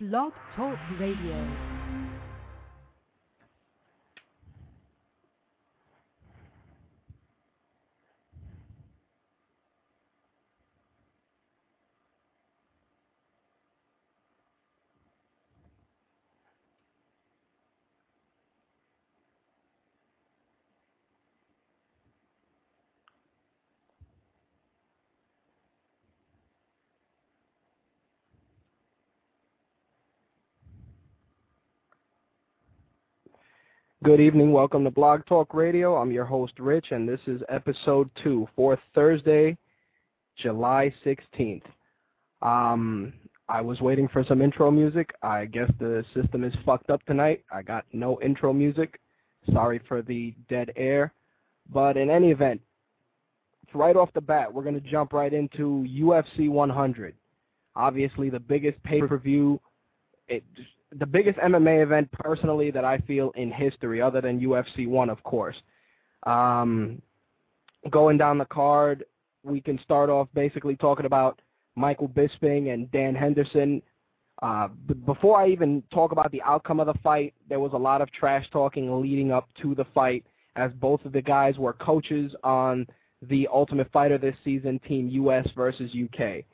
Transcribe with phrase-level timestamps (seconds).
[0.00, 1.77] Blog Talk Radio.
[34.08, 34.52] Good evening.
[34.52, 35.94] Welcome to Blog Talk Radio.
[35.96, 39.54] I'm your host, Rich, and this is episode two for Thursday,
[40.38, 41.60] July 16th.
[42.40, 43.12] Um,
[43.50, 45.10] I was waiting for some intro music.
[45.22, 47.44] I guess the system is fucked up tonight.
[47.52, 48.98] I got no intro music.
[49.52, 51.12] Sorry for the dead air.
[51.70, 52.62] But in any event,
[53.74, 57.14] right off the bat, we're going to jump right into UFC 100.
[57.76, 59.60] Obviously, the biggest pay-per-view.
[60.28, 60.44] It,
[60.92, 65.22] the biggest MMA event personally that I feel in history, other than UFC one, of
[65.22, 65.56] course.
[66.24, 67.02] Um,
[67.90, 69.04] going down the card,
[69.42, 71.40] we can start off basically talking about
[71.76, 73.82] Michael Bisping and Dan Henderson.
[74.42, 74.68] Uh,
[75.04, 78.10] before I even talk about the outcome of the fight, there was a lot of
[78.12, 80.24] trash talking leading up to the fight,
[80.56, 82.86] as both of the guys were coaches on
[83.22, 86.44] the Ultimate Fighter this season, Team US versus UK.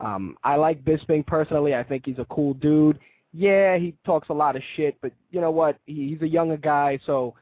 [0.00, 1.74] Um, I like Bisping personally.
[1.74, 2.98] I think he's a cool dude
[3.38, 5.78] yeah, he talks a lot of shit, but you know what?
[5.86, 7.36] He's a younger guy, so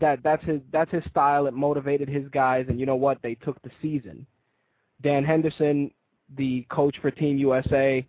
[0.00, 1.46] that that's his that's his style.
[1.46, 3.18] It motivated his guys, and you know what?
[3.22, 4.26] They took the season.
[5.02, 5.90] Dan Henderson,
[6.38, 8.06] the coach for Team USA,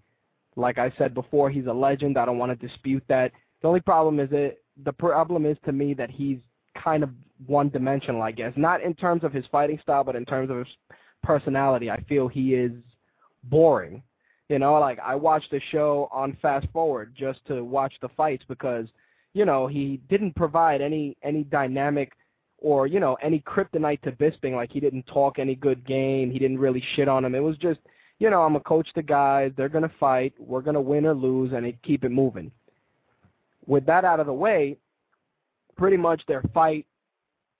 [0.55, 2.17] like I said before, he's a legend.
[2.17, 3.33] I don't want to dispute that.
[3.61, 6.37] The only problem is it the problem is to me that he's
[6.81, 7.09] kind of
[7.45, 8.53] one-dimensional, I guess.
[8.55, 10.67] Not in terms of his fighting style, but in terms of his
[11.23, 11.91] personality.
[11.91, 12.71] I feel he is
[13.43, 14.01] boring.
[14.53, 18.45] You know, like I watched the show on fast forward just to watch the fights
[18.47, 18.85] because,
[19.33, 22.11] you know, he didn't provide any any dynamic
[22.59, 24.53] or, you know, any kryptonite to Bisping.
[24.53, 26.29] Like he didn't talk any good game.
[26.29, 27.33] He didn't really shit on him.
[27.33, 27.79] It was just,
[28.19, 31.51] you know, I'm a coach the guys, they're gonna fight, we're gonna win or lose
[31.53, 32.51] and it, keep it moving.
[33.65, 34.77] With that out of the way,
[35.77, 36.85] pretty much their fight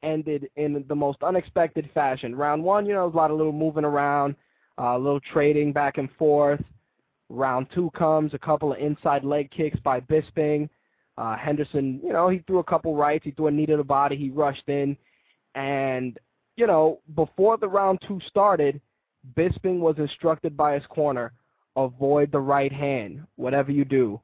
[0.03, 2.35] ended in the most unexpected fashion.
[2.35, 4.35] Round one, you know, a lot of little moving around,
[4.77, 6.63] uh, a little trading back and forth.
[7.33, 10.69] Round two comes, a couple of inside leg kicks by Bisping.
[11.17, 13.25] Uh, Henderson, you know, he threw a couple rights.
[13.25, 14.15] He threw a knee to the body.
[14.15, 14.95] He rushed in.
[15.55, 16.19] And,
[16.57, 18.79] you know, before the round two started,
[19.35, 21.33] Bisping was instructed by his corner,
[21.75, 24.21] avoid the right hand, whatever you do.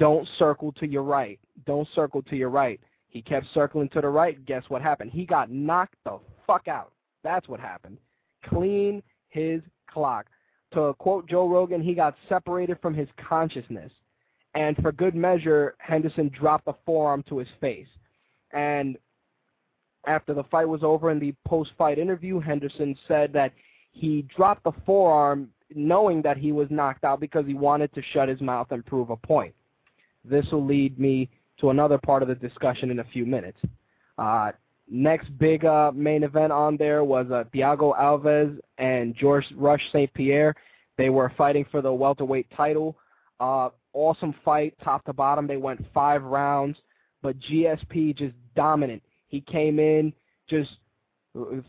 [0.00, 1.38] Don't circle to your right.
[1.64, 2.80] Don't circle to your right.
[3.08, 4.44] He kept circling to the right.
[4.46, 5.12] Guess what happened?
[5.12, 6.90] He got knocked the fuck out.
[7.22, 7.98] That's what happened.
[8.44, 10.26] Clean his clock
[10.72, 13.92] to quote Joe Rogan, he got separated from his consciousness.
[14.54, 17.86] And for good measure, Henderson dropped a forearm to his face.
[18.52, 18.96] And
[20.06, 23.52] after the fight was over in the post-fight interview, Henderson said that
[23.92, 28.28] he dropped the forearm knowing that he was knocked out because he wanted to shut
[28.28, 29.54] his mouth and prove a point.
[30.24, 31.28] This will lead me
[31.60, 33.58] to another part of the discussion in a few minutes.
[34.16, 34.52] Uh,
[34.90, 40.12] next big uh, main event on there was uh, Thiago Alves and George Rush St.
[40.14, 40.54] Pierre.
[40.96, 42.96] They were fighting for the welterweight title.
[43.40, 45.46] Uh, awesome fight, top to bottom.
[45.46, 46.76] They went five rounds,
[47.22, 49.02] but GSP just dominant.
[49.28, 50.12] He came in
[50.48, 50.70] just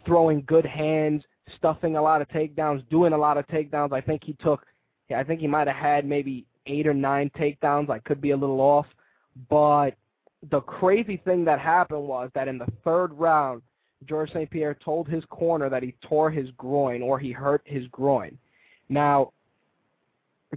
[0.06, 1.24] throwing good hands,
[1.58, 3.94] stuffing a lot of takedowns, doing a lot of takedowns.
[3.94, 4.66] I think he took,
[5.16, 7.90] I think he might have had maybe eight or nine takedowns.
[7.90, 8.86] I could be a little off,
[9.50, 9.92] but
[10.52, 13.62] the crazy thing that happened was that in the third round,
[14.06, 14.50] George St.
[14.50, 18.38] Pierre told his corner that he tore his groin or he hurt his groin.
[18.88, 19.34] Now,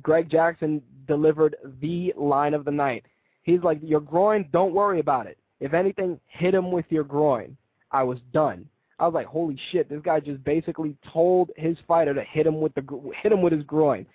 [0.03, 3.05] Greg Jackson delivered the line of the night.
[3.43, 5.39] He's like, Your groin, don't worry about it.
[5.61, 7.57] If anything, hit him with your groin.
[7.91, 8.69] I was done.
[8.99, 12.61] I was like, holy shit, this guy just basically told his fighter to hit him
[12.61, 12.83] with the
[13.21, 14.07] hit him with his groin.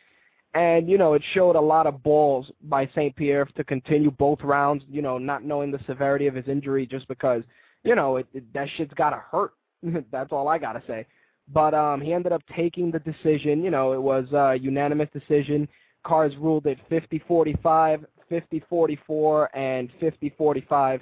[0.54, 3.16] And, you know, it showed a lot of balls by St.
[3.16, 7.08] Pierre to continue both rounds, you know, not knowing the severity of his injury just
[7.08, 7.44] because,
[7.84, 9.54] you know, it, it, that shit's got to hurt.
[10.12, 11.06] That's all I got to say.
[11.54, 13.64] But um, he ended up taking the decision.
[13.64, 15.68] You know, it was a unanimous decision.
[16.04, 21.02] Cards ruled it 50-45, 50-44, and 50-45.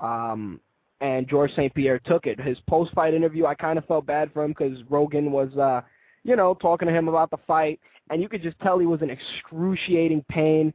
[0.00, 0.60] Um,
[1.00, 1.74] and George St.
[1.74, 2.40] Pierre took it.
[2.40, 5.82] His post-fight interview, I kind of felt bad for him because Rogan was, uh,
[6.26, 7.80] you know, talking to him about the fight
[8.10, 10.72] and you could just tell he was in excruciating pain.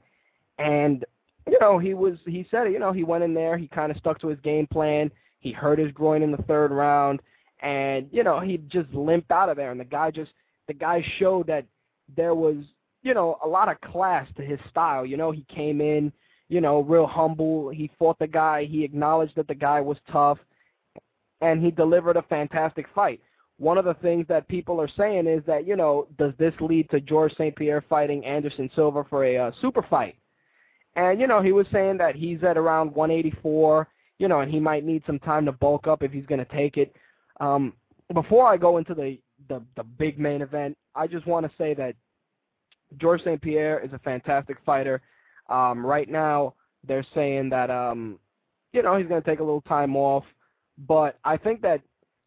[0.58, 1.06] And
[1.48, 3.98] you know, he was he said you know, he went in there, he kind of
[3.98, 5.12] stuck to his game plan.
[5.40, 7.20] He hurt his groin in the third round,
[7.62, 9.72] and you know, he just limped out of there.
[9.72, 10.32] And the guy just
[10.68, 11.66] the guy showed that
[12.16, 12.58] there was
[13.04, 15.06] you know, a lot of class to his style.
[15.06, 16.12] You know, he came in,
[16.50, 17.70] you know, real humble.
[17.70, 18.66] He fought the guy.
[18.66, 20.38] He acknowledged that the guy was tough,
[21.42, 23.22] and he delivered a fantastic fight.
[23.62, 26.90] One of the things that people are saying is that, you know, does this lead
[26.90, 27.56] to George St.
[27.56, 30.16] Pierre fighting Anderson Silva for a uh, super fight?
[30.96, 33.88] And, you know, he was saying that he's at around 184,
[34.18, 36.52] you know, and he might need some time to bulk up if he's going to
[36.52, 36.96] take it.
[37.40, 37.74] Um,
[38.16, 41.76] before I go into the, the, the big main event, I just want to say
[41.76, 41.94] that
[42.98, 43.40] George St.
[43.40, 45.04] Pierre is a fantastic fighter.
[45.52, 46.56] Um, right now,
[46.88, 48.18] they're saying that um,
[48.74, 50.24] you know he's going to take a little time off,
[50.88, 51.82] but I think that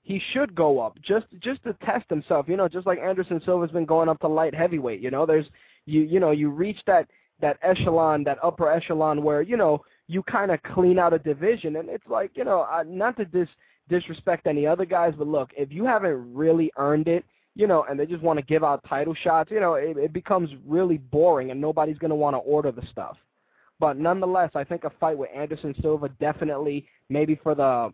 [0.04, 2.46] he should go up just just to test himself.
[2.48, 5.00] You know, just like Anderson Silva's been going up to light heavyweight.
[5.00, 5.46] You know, there's
[5.86, 7.08] you you know you reach that
[7.40, 11.76] that echelon, that upper echelon where you know you kind of clean out a division,
[11.76, 13.48] and it's like you know uh, not to dis
[13.88, 17.24] disrespect any other guys, but look, if you haven't really earned it
[17.56, 20.12] you know, and they just want to give out title shots, you know, it, it
[20.12, 23.16] becomes really boring and nobody's going to want to order the stuff.
[23.78, 27.92] But nonetheless, I think a fight with Anderson Silva definitely, maybe for the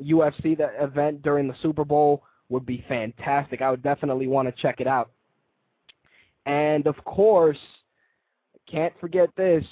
[0.00, 3.62] UFC the event during the Super Bowl, would be fantastic.
[3.62, 5.10] I would definitely want to check it out.
[6.46, 7.58] And of course,
[8.70, 9.64] can't forget this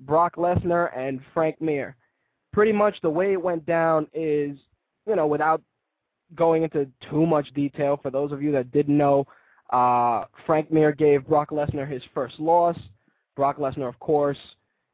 [0.00, 1.96] Brock Lesnar and Frank Mir.
[2.52, 4.58] Pretty much the way it went down is,
[5.06, 5.62] you know, without
[6.34, 9.26] going into too much detail, for those of you that didn't know,
[9.70, 12.78] uh, Frank Mir gave Brock Lesnar his first loss.
[13.34, 14.38] Brock Lesnar, of course,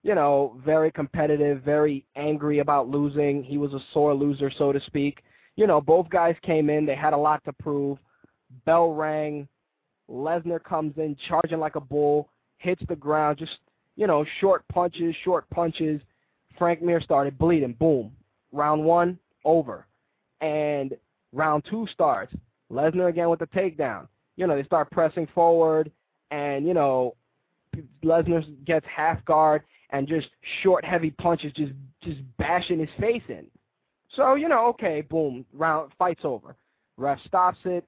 [0.03, 3.43] you know, very competitive, very angry about losing.
[3.43, 5.23] He was a sore loser, so to speak.
[5.57, 6.87] You know, both guys came in.
[6.87, 7.99] They had a lot to prove.
[8.65, 9.49] Bell rang.
[10.11, 12.29] Lesnar comes in charging like a bull,
[12.59, 13.59] hits the ground, just,
[13.97, 16.01] you know, short punches, short punches.
[16.59, 17.75] Frank Mir started bleeding.
[17.79, 18.13] Boom.
[18.53, 19.87] Round one, over.
[20.41, 20.95] And
[21.33, 22.35] Round two starts.
[22.71, 24.07] Lesnar again with the takedown.
[24.37, 25.91] You know, they start pressing forward,
[26.31, 27.15] and, you know,
[28.05, 30.29] Lesnar gets half guard and just
[30.63, 31.73] short, heavy punches, just
[32.03, 33.47] just bashing his face in.
[34.17, 36.57] So, you know, okay, boom, round fight's over.
[36.97, 37.85] Ref stops it.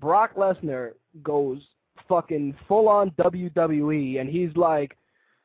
[0.00, 0.92] Brock Lesnar
[1.22, 1.60] goes
[2.08, 4.96] fucking full on WWE, and he's like,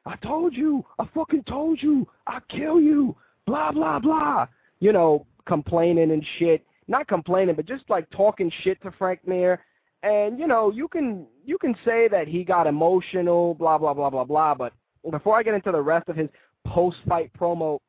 [0.05, 3.15] I told you, I fucking told you, I'll kill you,
[3.45, 4.47] blah, blah, blah.
[4.79, 9.63] You know, complaining and shit not complaining, but just like talking shit to Frank Mir.
[10.03, 14.09] And you know, you can you can say that he got emotional, blah blah blah
[14.09, 14.53] blah blah.
[14.53, 14.73] But
[15.09, 16.30] before I get into the rest of his
[16.68, 17.80] post-fight promo,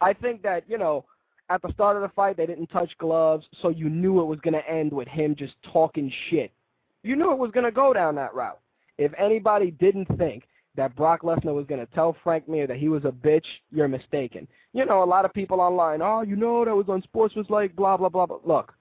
[0.00, 1.04] I think that you know
[1.48, 4.40] at the start of the fight they didn't touch gloves, so you knew it was
[4.40, 6.52] going to end with him just talking shit.
[7.02, 8.60] You knew it was going to go down that route.
[8.98, 10.44] If anybody didn't think
[10.76, 13.88] that Brock Lesnar was going to tell Frank Mir that he was a bitch, you're
[13.88, 14.46] mistaken.
[14.72, 17.46] You know, a lot of people online, oh, you know, that was on Sports was
[17.48, 18.38] like blah, blah, blah, blah.
[18.44, 18.74] Look,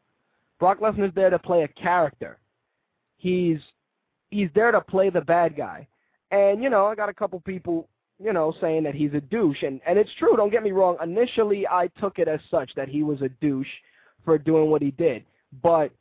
[0.60, 2.40] Brock Lesnar's there to play a character.
[3.18, 3.60] He's
[4.30, 5.88] he's there to play the bad guy.
[6.32, 7.88] And, you know, I got a couple people,
[8.20, 9.64] you know, saying that he's a douche.
[9.64, 10.98] And, and it's true, don't get me wrong.
[11.02, 13.68] Initially, I took it as such that he was a douche
[14.24, 15.24] for doing what he did.
[15.62, 15.92] But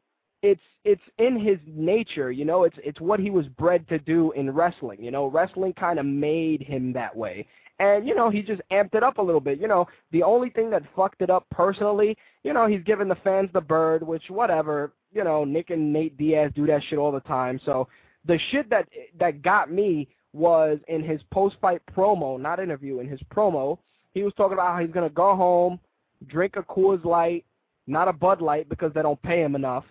[0.44, 2.65] it's it's in his nature, you know.
[2.65, 5.03] It's it's what he was bred to do in wrestling.
[5.03, 7.47] You know, wrestling kind of made him that way.
[7.79, 9.59] And you know, he just amped it up a little bit.
[9.59, 13.17] You know, the only thing that fucked it up personally, you know, he's giving the
[13.17, 14.93] fans the bird, which whatever.
[15.12, 17.59] You know, Nick and Nate Diaz do that shit all the time.
[17.65, 17.88] So
[18.26, 18.88] the shit that
[19.19, 23.78] that got me was in his post-fight promo, not interview, in his promo,
[24.14, 25.78] he was talking about how he's gonna go home,
[26.26, 27.45] drink a Coors Light,
[27.87, 29.85] not a Bud Light because they don't pay him enough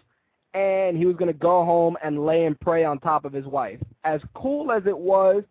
[0.54, 3.80] and he was to go home and lay and pray on top of his wife.
[4.04, 5.44] As cool as it was,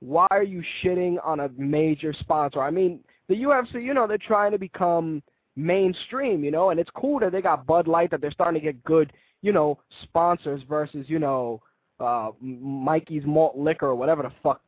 [0.00, 2.60] why are you shitting on a major sponsor?
[2.60, 5.22] I mean, the UFC, you know, they're trying to become
[5.56, 8.64] mainstream, you know, and it's cool that they got Bud Light, that they're starting to
[8.64, 11.62] get good, you know, sponsors versus, you know,
[12.00, 14.60] uh, Mikey's Malt Liquor or whatever the fuck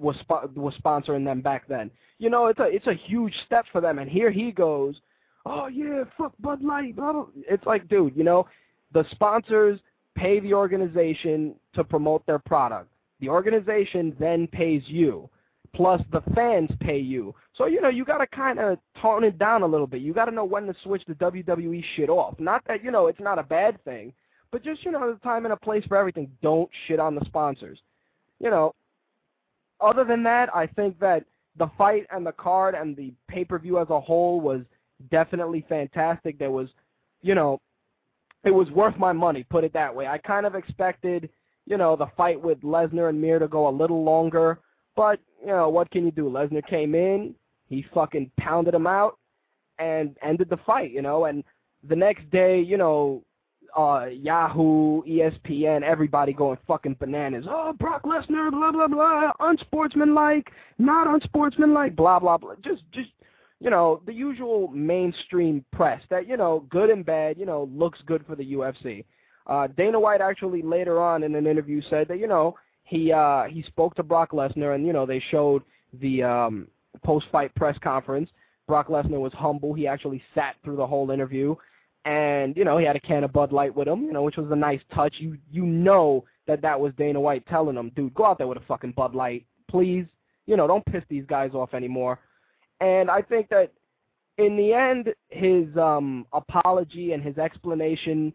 [0.00, 0.16] was
[0.54, 1.90] was sponsoring them back then.
[2.18, 4.96] You know, it's a it's a huge step for them, and here he goes.
[5.46, 6.96] Oh yeah, fuck Bud Light.
[6.96, 7.26] Blah, blah.
[7.48, 8.46] It's like, dude, you know,
[8.92, 9.78] the sponsors
[10.14, 12.88] pay the organization to promote their product.
[13.20, 15.28] The organization then pays you.
[15.74, 17.34] Plus the fans pay you.
[17.56, 20.02] So, you know, you got to kind of tone it down a little bit.
[20.02, 22.38] You got to know when to switch the WWE shit off.
[22.38, 24.12] Not that, you know, it's not a bad thing,
[24.54, 26.30] but just, you know, a time and a place for everything.
[26.40, 27.80] Don't shit on the sponsors.
[28.38, 28.72] You know,
[29.80, 31.24] other than that, I think that
[31.58, 34.60] the fight and the card and the pay-per-view as a whole was
[35.10, 36.38] definitely fantastic.
[36.38, 36.68] There was,
[37.20, 37.60] you know,
[38.44, 40.06] it was worth my money, put it that way.
[40.06, 41.30] I kind of expected,
[41.66, 44.60] you know, the fight with Lesnar and Mir to go a little longer,
[44.94, 46.30] but, you know, what can you do?
[46.30, 47.34] Lesnar came in,
[47.68, 49.18] he fucking pounded him out,
[49.80, 51.42] and ended the fight, you know, and
[51.88, 53.24] the next day, you know,
[53.76, 57.46] uh, Yahoo, ESPN, everybody going fucking bananas.
[57.48, 62.54] Oh, Brock Lesnar, blah blah blah, unsportsmanlike, not unsportsmanlike, blah blah blah.
[62.62, 63.10] Just just
[63.60, 68.00] you know the usual mainstream press that you know good and bad, you know looks
[68.06, 69.04] good for the UFC.
[69.46, 72.54] Uh, Dana White actually later on in an interview said that you know
[72.84, 75.62] he uh, he spoke to Brock Lesnar and you know they showed
[76.00, 76.68] the um,
[77.04, 78.30] post fight press conference.
[78.68, 79.74] Brock Lesnar was humble.
[79.74, 81.54] He actually sat through the whole interview
[82.04, 84.36] and you know he had a can of Bud Light with him, you know, which
[84.36, 85.14] was a nice touch.
[85.18, 88.58] You you know that that was Dana White telling him, dude, go out there with
[88.58, 90.06] a fucking Bud Light, please.
[90.46, 92.18] You know, don't piss these guys off anymore.
[92.80, 93.72] And I think that
[94.36, 98.32] in the end, his um apology and his explanation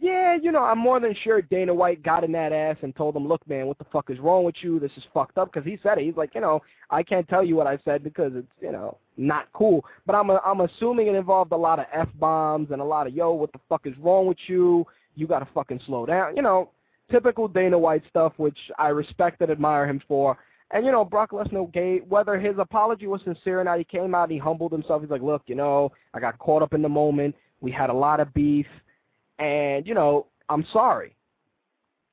[0.00, 3.14] yeah, you know, I'm more than sure Dana White got in that ass and told
[3.14, 4.80] him, look, man, what the fuck is wrong with you?
[4.80, 5.52] This is fucked up.
[5.52, 6.04] Because he said it.
[6.04, 8.98] He's like, you know, I can't tell you what I said because it's, you know,
[9.16, 9.84] not cool.
[10.06, 13.14] But I'm, a, I'm assuming it involved a lot of F-bombs and a lot of,
[13.14, 14.86] yo, what the fuck is wrong with you?
[15.14, 16.36] You got to fucking slow down.
[16.36, 16.70] You know,
[17.10, 20.38] typical Dana White stuff, which I respect and admire him for.
[20.72, 24.14] And, you know, Brock Lesnar gave, whether his apology was sincere or not, he came
[24.14, 25.02] out and he humbled himself.
[25.02, 27.34] He's like, look, you know, I got caught up in the moment.
[27.60, 28.66] We had a lot of beef
[29.38, 31.16] and, you know, I'm sorry.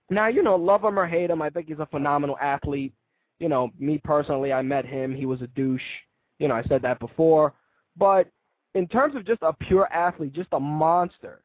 [0.10, 2.94] Now, you know, love him or hate him, I think he's a phenomenal athlete.
[3.40, 5.16] You know, me personally, I met him.
[5.16, 5.82] He was a douche.
[6.40, 7.54] You know, I said that before.
[7.96, 8.28] But
[8.76, 11.42] in terms of just a pure athlete, just a monster,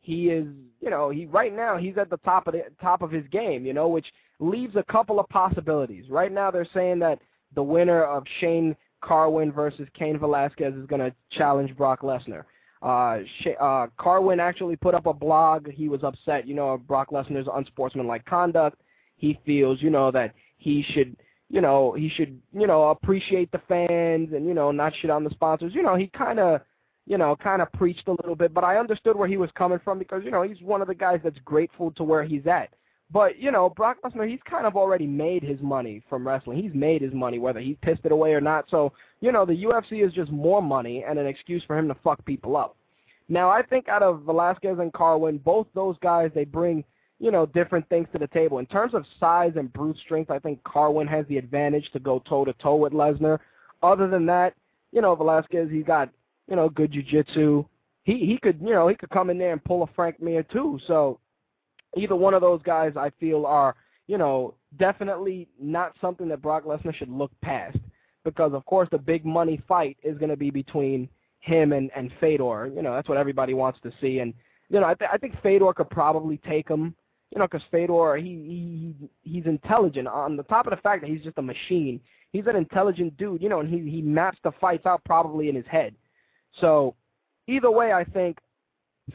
[0.00, 0.46] he is,
[0.80, 3.66] you know, he right now he's at the top of the top of his game,
[3.66, 4.06] you know, which
[4.40, 6.04] leaves a couple of possibilities.
[6.08, 7.18] Right now they're saying that
[7.54, 12.44] the winner of Shane Carwin versus Cain Velasquez is going to challenge Brock Lesnar.
[12.82, 13.18] Uh,
[13.60, 15.70] uh, Carwin actually put up a blog.
[15.70, 18.80] He was upset, you know, Brock Lesnar's unsportsmanlike conduct.
[19.16, 21.16] He feels, you know, that he should,
[21.50, 25.24] you know, he should, you know, appreciate the fans and, you know, not shit on
[25.24, 25.74] the sponsors.
[25.74, 26.60] You know, he kind of,
[27.06, 29.80] you know, kind of preached a little bit, but I understood where he was coming
[29.82, 32.70] from because, you know, he's one of the guys that's grateful to where he's at.
[33.10, 36.62] But, you know, Brock Lesnar, he's kind of already made his money from wrestling.
[36.62, 38.66] He's made his money, whether he pissed it away or not.
[38.70, 41.96] So, you know, the UFC is just more money and an excuse for him to
[42.04, 42.76] fuck people up.
[43.30, 46.84] Now, I think out of Velasquez and Carwin, both those guys, they bring,
[47.18, 48.58] you know, different things to the table.
[48.58, 52.22] In terms of size and brute strength, I think Carwin has the advantage to go
[52.26, 53.38] toe-to-toe with Lesnar.
[53.82, 54.54] Other than that,
[54.92, 56.10] you know, Velasquez, he's got,
[56.46, 57.64] you know, good jiu-jitsu.
[58.04, 60.42] He, he could, you know, he could come in there and pull a Frank Mir
[60.42, 60.78] too.
[60.86, 61.20] So
[61.96, 63.74] either one of those guys I feel are,
[64.06, 67.78] you know, definitely not something that Brock Lesnar should look past
[68.24, 71.08] because of course the big money fight is going to be between
[71.40, 72.70] him and and Fedor.
[72.74, 74.34] You know, that's what everybody wants to see and
[74.68, 76.94] you know, I, th- I think Fedor could probably take him,
[77.30, 80.08] you know, because Fedor, he, he he's intelligent.
[80.08, 82.00] On the top of the fact that he's just a machine,
[82.32, 85.54] he's an intelligent dude, you know, and he he maps the fights out probably in
[85.54, 85.94] his head.
[86.60, 86.94] So,
[87.46, 88.38] either way, I think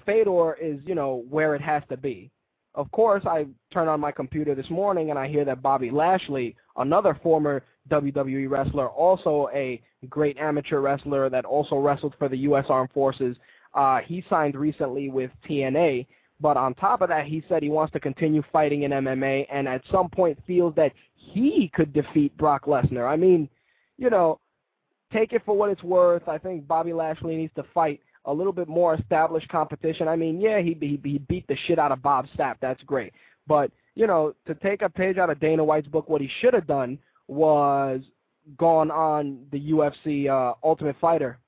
[0.06, 2.32] Fedor is, you know, where it has to be.
[2.75, 6.56] Of course, I turn on my computer this morning and I hear that Bobby Lashley,
[6.77, 12.65] another former WWE wrestler, also a great amateur wrestler that also wrestled for the U.S.
[12.70, 13.38] Armed Forces,
[13.75, 16.08] uh, he signed recently with TNA.
[16.39, 19.68] But on top of that, he said he wants to continue fighting in MMA and
[19.68, 23.08] at some point feels that he could defeat Brock Lesnar.
[23.08, 23.48] I mean,
[23.98, 24.39] you know,
[25.13, 26.27] take it for what it's worth.
[26.27, 30.08] I think Bobby Lashley needs to fight a little bit more established competition.
[30.08, 32.56] I mean, yeah, he, he he beat the shit out of Bob Sapp.
[32.62, 33.13] That's great.
[33.48, 36.53] But you know, to take a page out of Dana White's book, what he should
[36.53, 38.01] have done was
[38.58, 41.39] gone on the UFC uh, Ultimate Fighter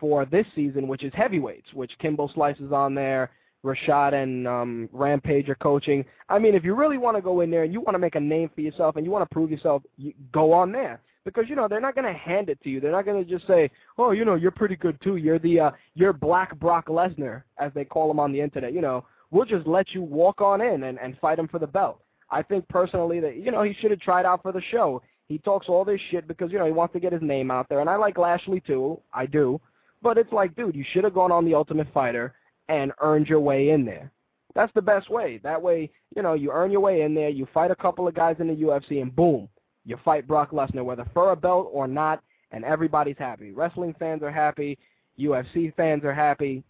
[0.00, 3.30] for this season, which is heavyweights, which Kimbo Slice is on there.
[3.64, 6.04] Rashad and um, Rampage are coaching.
[6.28, 8.16] I mean, if you really want to go in there and you want to make
[8.16, 11.44] a name for yourself and you want to prove yourself, you go on there because
[11.48, 12.80] you know they're not going to hand it to you.
[12.80, 15.16] They're not going to just say, "Oh, you know, you're pretty good too.
[15.16, 18.80] You're the uh, you're Black Brock Lesnar, as they call him on the internet." You
[18.80, 22.00] know, we'll just let you walk on in and and fight him for the belt.
[22.30, 25.02] I think personally that you know he should have tried out for the show.
[25.28, 27.68] He talks all this shit because you know he wants to get his name out
[27.68, 29.00] there, and I like Lashley too.
[29.12, 29.60] I do,
[30.02, 32.34] but it's like, dude, you should have gone on the Ultimate Fighter
[32.68, 34.10] and earned your way in there.
[34.54, 35.40] That's the best way.
[35.42, 37.30] That way, you know, you earn your way in there.
[37.30, 39.48] You fight a couple of guys in the UFC, and boom,
[39.84, 42.22] you fight Brock Lesnar, whether for a belt or not,
[42.52, 43.52] and everybody's happy.
[43.52, 44.78] Wrestling fans are happy.
[45.18, 46.62] UFC fans are happy.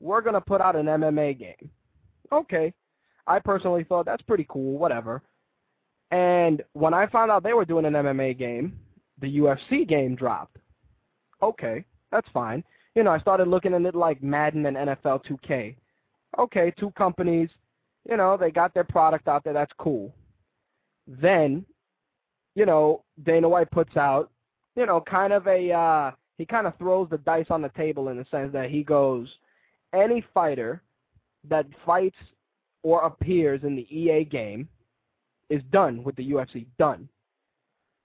[0.00, 1.70] we're going to put out an MMA game.
[2.32, 2.72] Okay.
[3.26, 5.22] I personally thought that's pretty cool, whatever.
[6.10, 8.78] And when I found out they were doing an MMA game,
[9.20, 10.56] the UFC game dropped.
[11.42, 12.64] Okay, that's fine.
[12.94, 15.76] You know, I started looking at it like Madden and NFL 2K.
[16.38, 17.48] Okay, two companies,
[18.08, 20.12] you know, they got their product out there, that's cool.
[21.06, 21.64] Then,
[22.54, 24.30] you know, Dana White puts out,
[24.76, 28.08] you know, kind of a uh he kind of throws the dice on the table
[28.08, 29.28] in the sense that he goes,
[29.92, 30.80] any fighter
[31.48, 32.16] that fights
[32.82, 34.68] or appears in the EA game
[35.50, 37.08] is done with the UFC, done.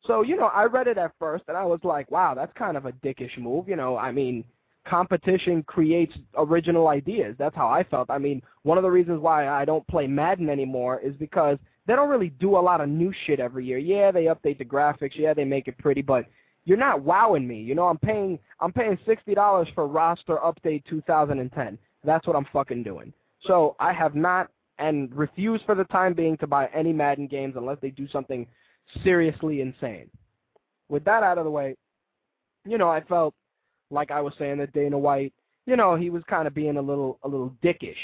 [0.07, 2.77] So, you know, I read it at first and I was like, wow, that's kind
[2.77, 3.67] of a dickish move.
[3.67, 4.43] You know, I mean,
[4.88, 7.35] competition creates original ideas.
[7.38, 8.09] That's how I felt.
[8.09, 11.57] I mean, one of the reasons why I don't play Madden anymore is because
[11.88, 13.77] they don't really do a lot of new shit every year.
[13.77, 15.15] Yeah, they update the graphics.
[15.15, 16.25] Yeah, they make it pretty, but
[16.65, 17.62] you're not wowing me.
[17.62, 21.77] You know, I'm paying I'm paying sixty dollars for roster update 2010.
[22.03, 23.13] That's what I'm fucking doing.
[23.43, 27.53] So I have not and refuse for the time being to buy any Madden games
[27.55, 28.45] unless they do something
[29.04, 30.10] seriously insane.
[30.89, 31.75] With that out of the way,
[32.65, 33.34] you know, I felt
[33.92, 35.34] like I was saying that Dana White,
[35.65, 37.96] you know, he was kind of being a little a little dickish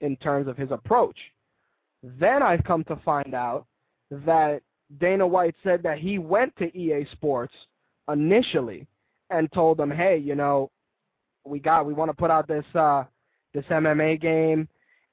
[0.00, 1.16] in terms of his approach.
[2.02, 3.66] Then I've come to find out
[4.10, 4.62] that
[5.00, 7.54] Dana White said that he went to EA Sports
[8.10, 8.86] initially
[9.30, 10.70] and told them, "Hey, you know,
[11.44, 13.04] we got we want to put out this uh
[13.54, 14.68] this MMA game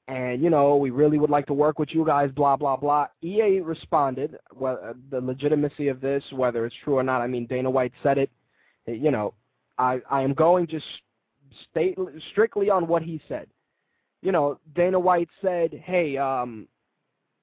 [0.08, 3.08] and you know we really would like to work with you guys blah blah blah.
[3.24, 7.46] Ea responded well uh, the legitimacy of this whether it's true or not i mean
[7.46, 8.30] dana white said it
[8.86, 9.34] you know
[9.78, 10.86] i i am going just
[11.72, 11.98] state
[12.32, 13.48] strictly on what he said.
[14.22, 16.68] You know dana white said hey um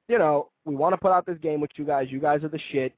[0.08, 2.08] you know we want to put out this game with you guys.
[2.10, 2.94] You guys are the shit.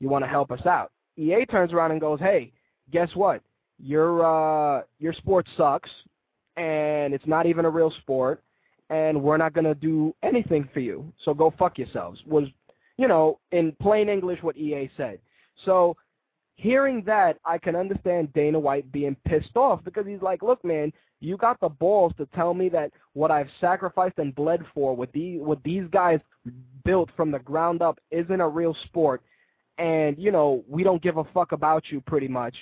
[0.00, 0.90] You want to help us out.
[1.18, 2.52] Ea turns around and goes hey
[2.90, 3.42] guess what?
[3.78, 5.90] Your uh your sport sucks
[6.56, 8.42] and it's not even a real sport
[8.92, 11.10] and we're not going to do anything for you.
[11.24, 12.20] So go fuck yourselves.
[12.26, 12.44] Was,
[12.98, 15.18] you know, in plain English what EA said.
[15.64, 15.96] So
[16.56, 20.92] hearing that, I can understand Dana White being pissed off because he's like, look, man,
[21.20, 25.10] you got the balls to tell me that what I've sacrificed and bled for, what
[25.12, 26.20] these, what these guys
[26.84, 29.22] built from the ground up, isn't a real sport,
[29.78, 32.54] and you know we don't give a fuck about you, pretty much.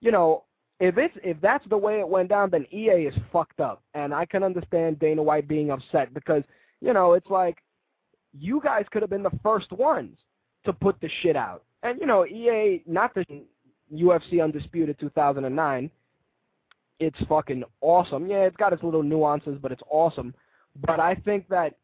[0.00, 0.44] You know,
[0.80, 4.14] if it's if that's the way it went down, then EA is fucked up, and
[4.14, 6.44] I can understand Dana White being upset because
[6.80, 7.58] you know it's like
[8.38, 10.16] you guys could have been the first ones
[10.64, 13.24] to put the shit out, and you know EA, not the
[13.92, 15.90] UFC Undisputed 2009.
[17.00, 18.28] It's fucking awesome.
[18.28, 20.34] Yeah, it's got its little nuances, but it's awesome.
[20.86, 21.74] But I think that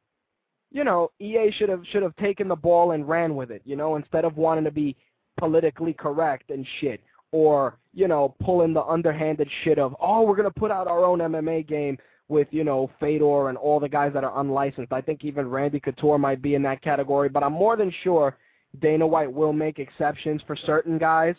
[0.70, 3.62] you know EA should have should have taken the ball and ran with it.
[3.64, 4.96] You know, instead of wanting to be
[5.36, 7.00] politically correct and shit
[7.34, 11.18] or you know pulling the underhanded shit of oh we're gonna put out our own
[11.18, 14.92] MMA game with you know Fedor and all the guys that are unlicensed.
[14.92, 18.36] I think even Randy Couture might be in that category, but I'm more than sure
[18.80, 21.34] Dana White will make exceptions for certain guys.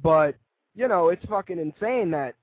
[0.00, 0.36] But
[0.76, 2.36] you know it's fucking insane that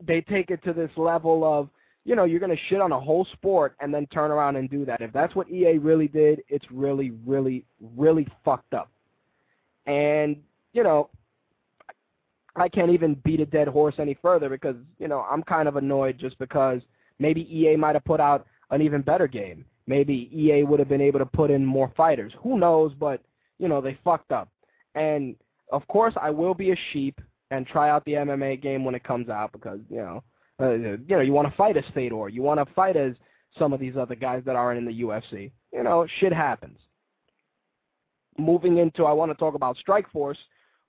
[0.00, 1.68] they take it to this level of
[2.04, 4.84] you know you're gonna shit on a whole sport and then turn around and do
[4.84, 5.00] that.
[5.00, 7.64] If that's what EA really did, it's really really
[7.96, 8.92] really fucked up.
[9.86, 10.36] And
[10.72, 11.10] you know
[12.56, 15.76] I can't even beat a dead horse any further because, you know, I'm kind of
[15.76, 16.80] annoyed just because
[17.18, 19.64] maybe EA might have put out an even better game.
[19.86, 22.32] Maybe EA would have been able to put in more fighters.
[22.42, 23.20] Who knows, but,
[23.58, 24.48] you know, they fucked up.
[24.94, 25.36] And,
[25.72, 29.04] of course, I will be a sheep and try out the MMA game when it
[29.04, 30.22] comes out because, you know,
[30.60, 32.28] uh, you know, you want to fight as Fedor.
[32.28, 33.14] You want to fight as
[33.58, 35.50] some of these other guys that aren't in the UFC.
[35.72, 36.78] You know, shit happens.
[38.38, 40.38] Moving into, I want to talk about Strikeforce,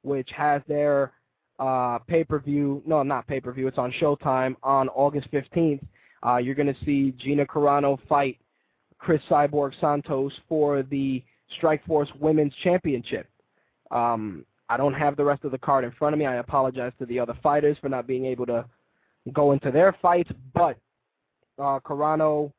[0.03, 1.13] which has their
[1.59, 2.83] uh, pay-per-view.
[2.85, 3.67] No, not pay-per-view.
[3.67, 5.81] It's on Showtime on August 15th.
[6.25, 8.37] Uh, you're going to see Gina Carano fight
[8.97, 11.23] Cris Cyborg Santos for the
[11.61, 13.27] Strikeforce Women's Championship.
[13.91, 16.25] Um, I don't have the rest of the card in front of me.
[16.25, 18.65] I apologize to the other fighters for not being able to
[19.31, 20.77] go into their fights, but
[21.59, 22.51] uh, Carano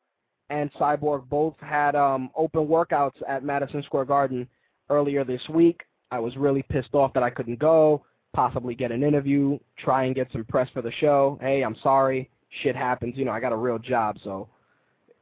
[0.51, 4.49] and Cyborg both had um, open workouts at Madison Square Garden
[4.89, 5.83] earlier this week.
[6.13, 8.05] I was really pissed off that I couldn't go
[8.37, 11.39] possibly get an interview, try and get some press for the show.
[11.41, 12.29] Hey, I'm sorry,
[12.63, 13.17] shit happens.
[13.17, 14.47] You know, I got a real job, so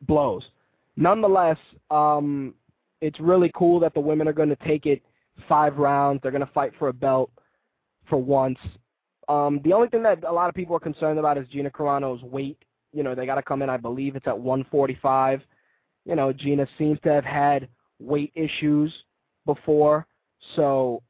[0.02, 0.42] blows.
[0.96, 1.56] Nonetheless,
[1.92, 2.54] um,
[3.00, 5.00] it's really cool that the women are going to take it
[5.48, 6.22] five rounds.
[6.22, 7.30] They're going to fight for a belt
[8.10, 8.58] for once.
[9.28, 12.22] Um, the only thing that a lot of people are concerned about is Gina Carano's
[12.24, 12.58] weight.
[12.92, 15.40] You know, they got to come in, I believe it's at 145.
[16.04, 17.68] You know, Gina seems to have had
[18.00, 18.92] weight issues
[19.46, 20.04] before.
[20.56, 21.00] So,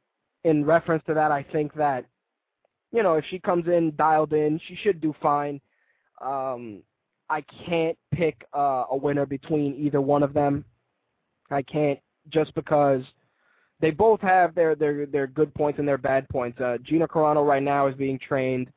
[0.44, 2.04] in reference to that, I think that,
[2.92, 5.60] you know, if she comes in dialed in, she should do fine.
[6.20, 6.82] Um,
[7.28, 10.64] I can't pick uh, a winner between either one of them.
[11.50, 13.02] I can't just because
[13.80, 16.60] they both have their their their good points and their bad points.
[16.60, 18.68] Uh, Gina Carano right now is being trained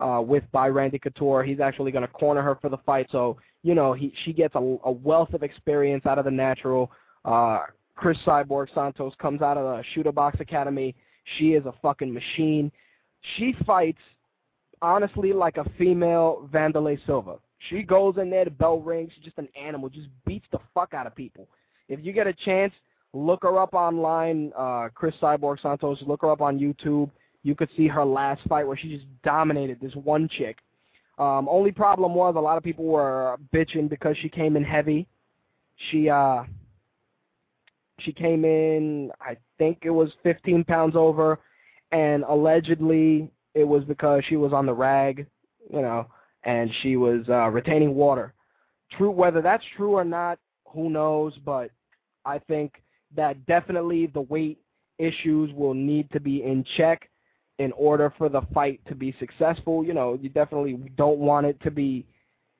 [0.00, 1.44] uh, with by Randy Couture.
[1.44, 4.54] He's actually going to corner her for the fight, so you know he she gets
[4.54, 6.90] a, a wealth of experience out of the natural.
[7.24, 7.60] Uh,
[7.94, 10.94] Cris Cyborg Santos comes out of the Chute Boxe Academy.
[11.36, 12.72] She is a fucking machine.
[13.36, 14.00] She fights
[14.80, 17.36] honestly like a female Wanderlei Silva.
[17.68, 20.94] She goes in there, the bell rings, she's just an animal, just beats the fuck
[20.94, 21.46] out of people.
[21.88, 22.72] If you get a chance,
[23.12, 27.10] look her up online, uh, Cris Cyborg Santos, look her up on YouTube.
[27.44, 30.58] You could see her last fight where she just dominated this one chick.
[31.18, 35.06] Um, only problem was a lot of people were bitching because she came in heavy.
[35.90, 36.44] She uh
[38.04, 41.38] she came in I think it was 15 pounds over
[41.90, 45.26] and allegedly it was because she was on the rag,
[45.70, 46.06] you know,
[46.44, 48.34] and she was uh retaining water.
[48.96, 51.70] True whether that's true or not, who knows, but
[52.24, 52.82] I think
[53.14, 54.58] that definitely the weight
[54.98, 57.08] issues will need to be in check
[57.58, 59.84] in order for the fight to be successful.
[59.84, 62.06] You know, you definitely don't want it to be,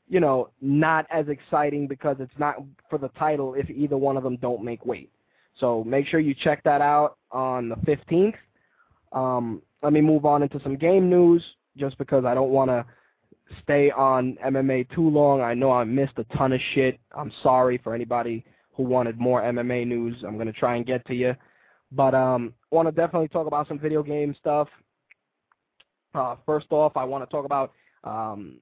[0.08, 2.56] you know, not as exciting because it's not
[2.90, 5.11] for the title if either one of them don't make weight.
[5.58, 8.34] So make sure you check that out on the 15th.
[9.12, 11.44] Um, let me move on into some game news
[11.76, 12.84] just because I don't want to
[13.62, 15.40] stay on MMA too long.
[15.40, 16.98] I know I missed a ton of shit.
[17.16, 20.22] I'm sorry for anybody who wanted more MMA news.
[20.26, 21.34] I'm going to try and get to you.
[21.90, 24.68] But um, want to definitely talk about some video game stuff.
[26.14, 27.72] Uh, first off, I want to talk about
[28.04, 28.58] um,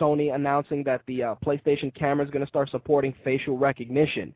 [0.00, 4.34] Sony announcing that the uh, PlayStation camera is going to start supporting facial recognition.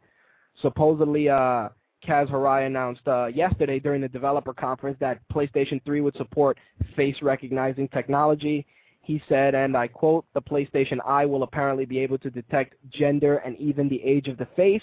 [0.62, 1.68] Supposedly, uh,
[2.06, 6.58] Kaz Hirai announced uh, yesterday during the developer conference that PlayStation 3 would support
[6.94, 8.66] face recognizing technology.
[9.02, 13.38] He said, and I quote, the PlayStation Eye will apparently be able to detect gender
[13.38, 14.82] and even the age of the face,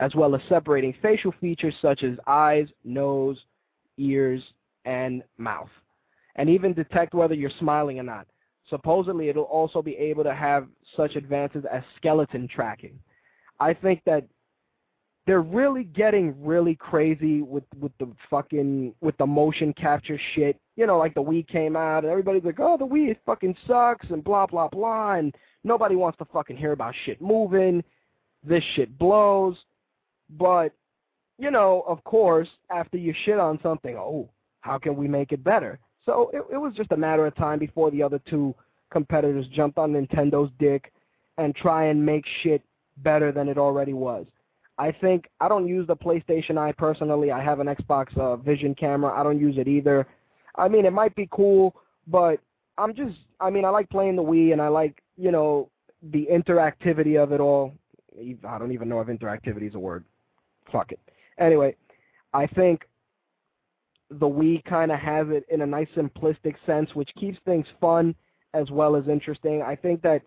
[0.00, 3.38] as well as separating facial features such as eyes, nose,
[3.96, 4.42] ears,
[4.84, 5.70] and mouth
[6.38, 8.26] and even detect whether you're smiling or not.
[8.70, 12.98] Supposedly, it'll also be able to have such advances as skeleton tracking.
[13.60, 14.24] I think that
[15.28, 20.58] they're really getting really crazy with with the fucking with the motion capture shit.
[20.74, 24.08] You know, like the Wii came out and everybody's like, "Oh, the Wii fucking sucks"
[24.08, 27.84] and blah blah blah, and nobody wants to fucking hear about shit moving.
[28.42, 29.56] This shit blows.
[30.30, 30.72] But
[31.38, 34.30] you know, of course, after you shit on something, oh,
[34.62, 35.78] how can we make it better?
[36.06, 38.54] So it, it was just a matter of time before the other two
[38.90, 40.90] competitors jumped on Nintendo's dick
[41.36, 42.62] and try and make shit
[42.98, 44.26] better than it already was.
[44.78, 47.30] I think I don't use the PlayStation Eye personally.
[47.32, 49.18] I have an Xbox uh, Vision camera.
[49.18, 50.06] I don't use it either.
[50.56, 51.74] I mean, it might be cool,
[52.06, 52.40] but
[52.76, 55.70] I'm just I mean, I like playing the Wii and I like, you know,
[56.10, 57.74] the interactivity of it all.
[58.16, 60.04] I don't even know if interactivity is a word.
[60.72, 61.00] Fuck it.
[61.38, 61.76] Anyway,
[62.32, 62.82] I think
[64.10, 68.14] the Wii kind of has it in a nice simplistic sense, which keeps things fun
[68.54, 69.62] as well as interesting.
[69.62, 70.22] I think that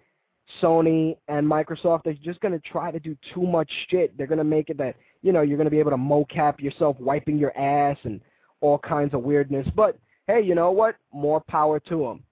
[0.61, 4.17] Sony and Microsoft are just going to try to do too much shit.
[4.17, 6.59] They're going to make it that, you know, you're going to be able to mocap
[6.59, 8.19] yourself wiping your ass and
[8.59, 9.67] all kinds of weirdness.
[9.75, 10.95] But, hey, you know what?
[11.13, 12.23] More power to them.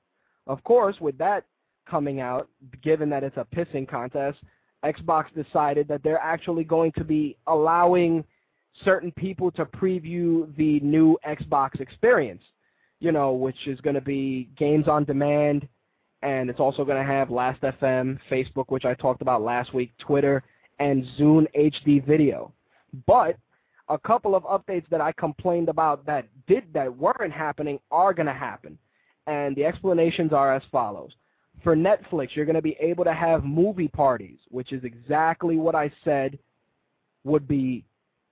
[0.48, 1.46] Of course, with that
[1.88, 2.50] coming out,
[2.82, 4.40] given that it's a pissing contest,
[4.84, 8.24] Xbox decided that they're actually going to be allowing–
[8.84, 12.44] certain people to preview the new Xbox experience,
[13.00, 15.68] you know, which is going to be games on demand,
[16.22, 20.44] and it's also going to have Last.fm, Facebook, which I talked about last week, Twitter,
[20.80, 22.52] and Zune HD video.
[23.06, 23.38] But
[23.90, 28.28] a couple of updates that I complained about that did that weren't happening are going
[28.28, 28.78] to happen,
[29.28, 31.12] and the explanations are as follows.
[31.64, 35.76] For Netflix, you're going to be able to have movie parties, which is exactly what
[35.76, 36.38] I said
[37.24, 37.84] would be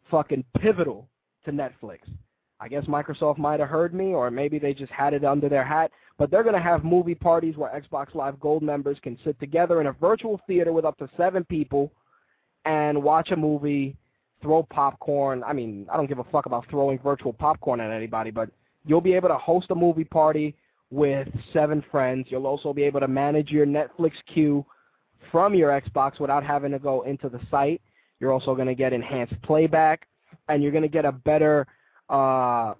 [0.09, 1.09] fucking pivotal
[1.45, 1.99] to Netflix.
[2.59, 5.65] I guess Microsoft might have heard me, or maybe they just had it under their
[5.65, 5.91] hat.
[6.17, 9.81] But they're going to have movie parties where Xbox Live Gold members can sit together
[9.81, 11.91] in a virtual theater with up to seven people
[12.65, 13.95] and watch a movie,
[14.41, 15.43] throw popcorn.
[15.43, 18.49] I mean, I don't give a fuck about throwing virtual popcorn at anybody, but
[18.85, 20.55] you'll be able to host a movie party
[20.89, 22.27] with seven friends.
[22.29, 24.65] You'll also be able to manage your Netflix queue
[25.31, 27.81] from your Xbox without having to go into the site.
[28.19, 30.07] You're also going to get enhanced playback,
[30.47, 31.67] and you're going to get a better
[32.09, 32.73] uh,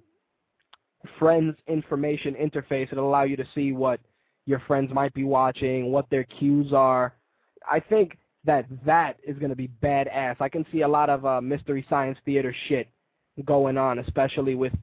[1.19, 2.91] friends information interface.
[2.91, 3.99] It'll allow you to see what
[4.45, 7.13] your friends might be watching, what their queues are.
[7.69, 10.37] I think that that is going to be badass.
[10.39, 12.87] I can see a lot of uh, mystery science theater shit
[13.45, 14.73] going on, especially with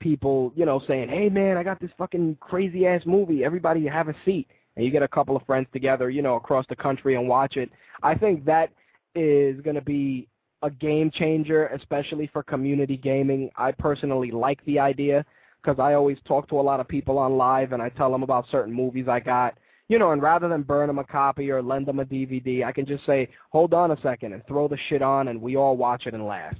[0.00, 3.44] people, you know, saying, "Hey man, I got this fucking crazy ass movie.
[3.44, 6.66] Everybody have a seat." And you get a couple of friends together, you know, across
[6.68, 7.70] the country and watch it.
[8.02, 8.70] I think that
[9.14, 10.28] is going to be
[10.62, 13.50] a game changer, especially for community gaming.
[13.56, 15.24] I personally like the idea
[15.64, 18.22] because I always talk to a lot of people on live and I tell them
[18.22, 19.56] about certain movies I got.
[19.88, 22.72] You know, and rather than burn them a copy or lend them a DVD, I
[22.72, 25.76] can just say, hold on a second and throw the shit on and we all
[25.76, 26.54] watch it and laugh.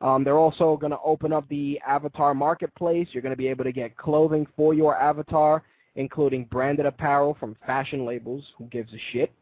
[0.00, 3.08] Um, they're also going to open up the Avatar Marketplace.
[3.12, 5.62] You're going to be able to get clothing for your avatar,
[5.96, 8.44] including branded apparel from fashion labels.
[8.58, 9.32] Who gives a shit?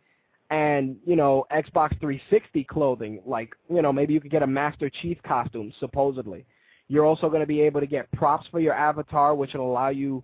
[0.51, 3.21] And, you know, Xbox 360 clothing.
[3.27, 6.47] Like, you know, maybe you could get a Master Chief costume, supposedly.
[6.89, 9.89] You're also going to be able to get props for your avatar, which will allow
[9.89, 10.23] you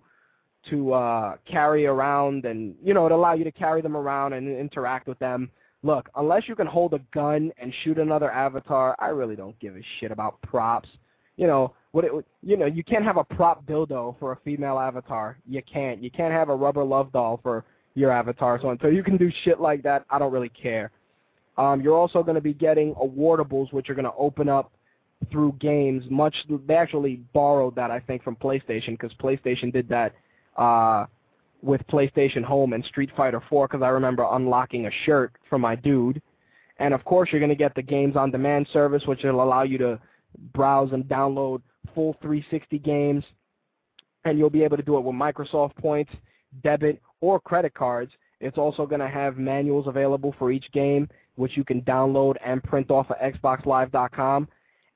[0.69, 4.47] to uh, carry around and, you know, it'll allow you to carry them around and
[4.47, 5.51] interact with them
[5.83, 9.75] look, unless you can hold a gun and shoot another avatar, I really don't give
[9.75, 10.89] a shit about props.
[11.35, 14.79] You know, what it you know, you can't have a prop dildo for a female
[14.79, 15.37] avatar.
[15.47, 16.01] You can't.
[16.01, 18.59] You can't have a rubber love doll for your avatar.
[18.61, 20.91] So until you can do shit like that, I don't really care.
[21.57, 24.71] Um, you're also going to be getting awardables, which are going to open up
[25.31, 26.03] through games.
[26.09, 26.35] Much
[26.67, 30.13] they actually borrowed that I think from PlayStation because PlayStation did that
[30.57, 31.05] uh,
[31.61, 35.75] with PlayStation Home and Street Fighter 4 because I remember unlocking a shirt for my
[35.75, 36.21] dude.
[36.77, 39.63] And of course, you're going to get the games on demand service, which will allow
[39.63, 39.99] you to
[40.53, 41.61] browse and download
[41.93, 43.23] full 360 games.
[44.25, 46.11] And you'll be able to do it with Microsoft points,
[46.63, 48.11] debit, or credit cards.
[48.39, 52.63] It's also going to have manuals available for each game, which you can download and
[52.63, 54.47] print off of XboxLive.com.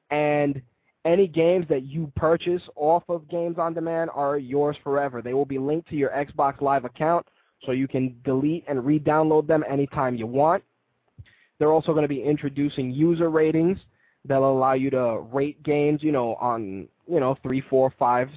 [0.09, 0.61] And
[1.05, 5.21] any games that you purchase off of Games on Demand are yours forever.
[5.21, 7.25] They will be linked to your Xbox Live account,
[7.65, 10.63] so you can delete and re-download them anytime you want.
[11.59, 13.77] They're also going to be introducing user ratings
[14.25, 18.29] that'll allow you to rate games, you know, on you know three, four, five,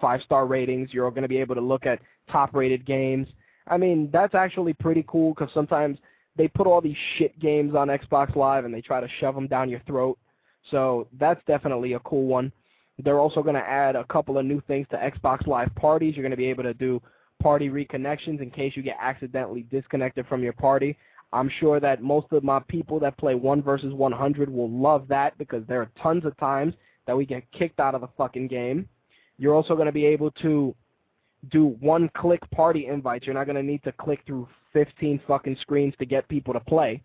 [0.00, 0.92] five star ratings.
[0.92, 3.28] You're going to be able to look at top rated games.
[3.66, 5.98] I mean, that's actually pretty cool because sometimes
[6.36, 9.46] they put all these shit games on Xbox Live and they try to shove them
[9.46, 10.18] down your throat.
[10.70, 12.52] So that's definitely a cool one.
[12.98, 16.14] They're also going to add a couple of new things to Xbox Live parties.
[16.14, 17.00] You're going to be able to do
[17.42, 20.96] party reconnections in case you get accidentally disconnected from your party.
[21.32, 25.38] I'm sure that most of my people that play 1 versus 100 will love that
[25.38, 26.74] because there are tons of times
[27.06, 28.88] that we get kicked out of the fucking game.
[29.38, 30.74] You're also going to be able to
[31.50, 33.26] do one-click party invites.
[33.26, 36.60] You're not going to need to click through 15 fucking screens to get people to
[36.60, 37.02] play.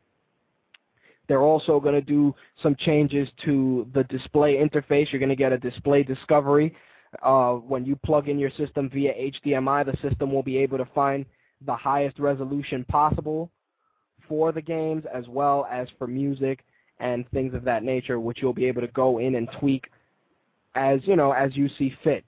[1.27, 5.11] They're also going to do some changes to the display interface.
[5.11, 6.75] You're going to get a display discovery.
[7.23, 10.85] Uh, when you plug in your system via HDMI, the system will be able to
[10.93, 11.25] find
[11.65, 13.49] the highest resolution possible
[14.27, 16.63] for the games as well as for music
[16.99, 19.85] and things of that nature, which you'll be able to go in and tweak
[20.75, 22.23] as you know as you see fit.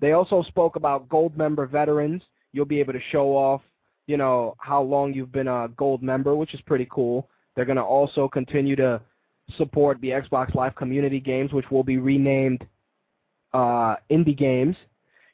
[0.00, 2.22] They also spoke about gold member veterans.
[2.52, 3.62] You'll be able to show off,
[4.06, 7.28] you know, how long you've been a gold member, which is pretty cool.
[7.56, 9.00] They're going to also continue to
[9.56, 12.66] support the Xbox Live community games, which will be renamed
[13.54, 14.76] uh, Indie Games.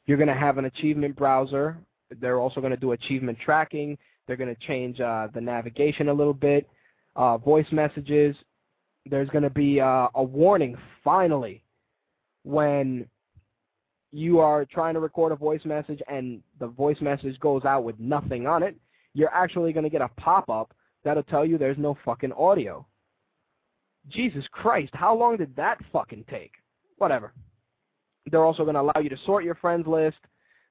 [0.05, 1.77] You're going to have an achievement browser.
[2.19, 3.97] They're also going to do achievement tracking.
[4.25, 6.67] They're going to change uh, the navigation a little bit.
[7.15, 8.35] Uh, voice messages.
[9.05, 11.61] There's going to be uh, a warning, finally,
[12.43, 13.05] when
[14.13, 17.99] you are trying to record a voice message and the voice message goes out with
[17.99, 18.75] nothing on it.
[19.13, 22.85] You're actually going to get a pop-up that'll tell you there's no fucking audio.
[24.09, 26.53] Jesus Christ, how long did that fucking take?
[26.97, 27.33] Whatever.
[28.29, 30.17] They're also going to allow you to sort your friends list.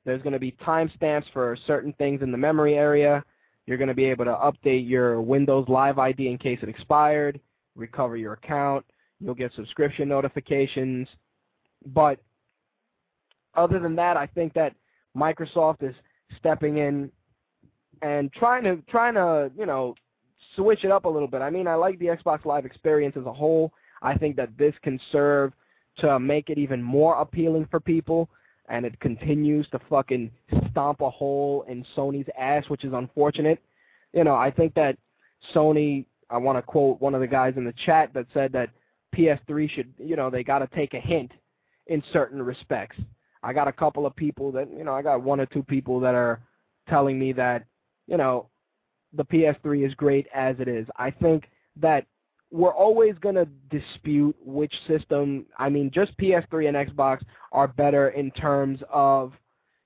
[0.04, 3.24] There's going to be timestamps for certain things in the memory area.
[3.66, 7.40] You're going to be able to update your Windows Live ID in case it expired,
[7.76, 8.84] recover your account.
[9.20, 11.06] You'll get subscription notifications.
[11.86, 12.18] But
[13.54, 14.74] other than that, I think that
[15.16, 15.94] Microsoft is
[16.38, 17.10] stepping in
[18.00, 19.94] and trying to trying to, you know,
[20.56, 21.42] switch it up a little bit.
[21.42, 23.72] I mean, I like the Xbox Live experience as a whole.
[24.02, 25.52] I think that this can serve
[25.98, 28.28] to make it even more appealing for people,
[28.68, 30.30] and it continues to fucking
[30.70, 33.60] stomp a hole in Sony's ass, which is unfortunate.
[34.12, 34.96] You know, I think that
[35.54, 38.70] Sony, I want to quote one of the guys in the chat that said that
[39.14, 41.32] PS3 should, you know, they got to take a hint
[41.88, 42.96] in certain respects.
[43.42, 46.00] I got a couple of people that, you know, I got one or two people
[46.00, 46.40] that are
[46.88, 47.64] telling me that,
[48.06, 48.48] you know,
[49.12, 50.86] the PS3 is great as it is.
[50.96, 52.06] I think that
[52.50, 58.10] we're always going to dispute which system, I mean, just PS3 and Xbox are better
[58.10, 59.32] in terms of,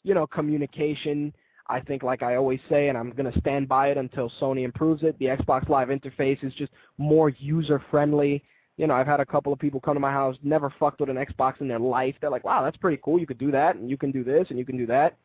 [0.02, 1.32] you know, communication.
[1.68, 4.64] I think, like I always say, and I'm going to stand by it until Sony
[4.64, 8.42] improves it, the Xbox Live interface is just more user-friendly
[8.76, 11.08] You know, I've had a couple of people come to my house, never fucked with
[11.08, 12.14] an Xbox in their life.
[12.20, 13.18] They're like, wow, that's pretty cool.
[13.18, 15.16] You could do that, and you can do this, and you can do that.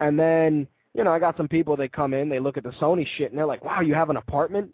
[0.00, 2.70] And then, you know, I got some people, they come in, they look at the
[2.70, 4.70] Sony shit, and they're like, wow, you have an apartment?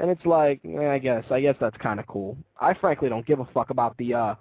[0.00, 2.36] And it's like, eh, I guess, I guess that's kind of cool.
[2.60, 4.34] I frankly don't give a fuck about the uh,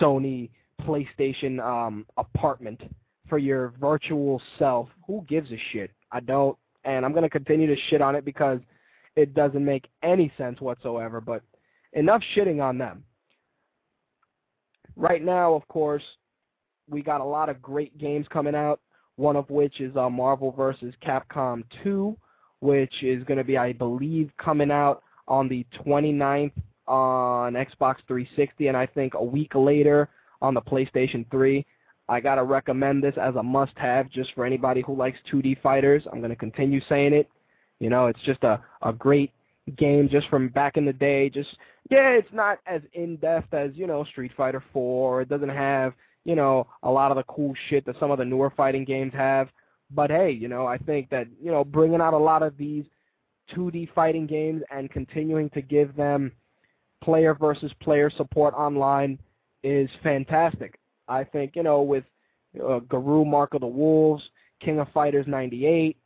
[0.00, 0.50] Sony
[0.82, 2.82] PlayStation um, apartment
[3.28, 4.88] for your virtual self.
[5.06, 5.90] Who gives a shit?
[6.10, 8.60] I don't, and I'm going to continue to shit on it because
[9.16, 11.42] it doesn't make any sense whatsoever, but
[11.92, 13.04] enough shitting on them.
[14.96, 16.02] Right now, of course,
[16.88, 18.80] we got a lot of great games coming out,
[19.16, 20.94] one of which is uh, Marvel vs.
[21.04, 22.16] Capcom 2,
[22.60, 26.52] which is going to be, I believe, coming out on the 29th
[26.86, 30.08] on Xbox 360, and I think a week later
[30.42, 31.64] on the PlayStation 3.
[32.08, 36.04] I got to recommend this as a must-have just for anybody who likes 2D fighters.
[36.12, 37.30] I'm going to continue saying it.
[37.80, 39.32] You know, it's just a, a great
[39.76, 41.30] game just from back in the day.
[41.30, 41.56] Just,
[41.90, 45.22] yeah, it's not as in-depth as, you know, Street Fighter 4.
[45.22, 45.94] It doesn't have,
[46.24, 49.12] you know, a lot of the cool shit that some of the newer fighting games
[49.14, 49.48] have.
[49.90, 52.84] But hey, you know, I think that, you know, bringing out a lot of these
[53.54, 56.32] 2D fighting games and continuing to give them
[57.02, 59.18] player versus player support online
[59.62, 60.78] is fantastic.
[61.06, 62.04] I think, you know, with
[62.66, 64.22] uh, Garou Mark of the Wolves,
[64.60, 65.96] King of Fighters 98,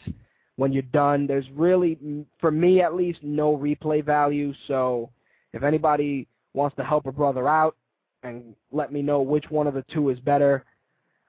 [0.57, 4.53] When you're done, there's really, for me at least, no replay value.
[4.67, 5.09] So
[5.53, 7.75] if anybody wants to help a brother out
[8.23, 10.63] and let me know which one of the two is better,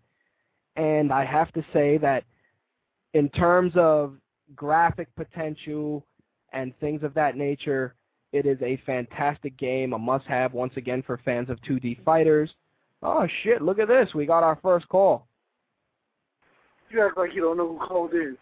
[0.75, 2.25] and I have to say that
[3.15, 4.17] in terms of
[4.55, 6.05] graphic potential
[6.53, 7.95] and things of that nature,
[8.33, 12.51] it is a fantastic game, a must-have once again for fans of 2D fighters.
[13.03, 14.15] Oh shit, look at this.
[14.15, 15.27] We got our first call.
[16.91, 18.37] You act like you don't know who called in.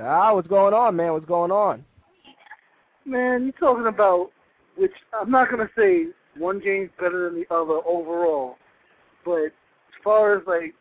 [0.00, 1.12] Ah, what's going on, man?
[1.12, 1.84] What's going on?
[3.04, 4.30] Man, you're talking about
[4.76, 8.56] which I'm not gonna say one game's better than the other overall,
[9.24, 9.52] but as
[10.04, 10.74] far as like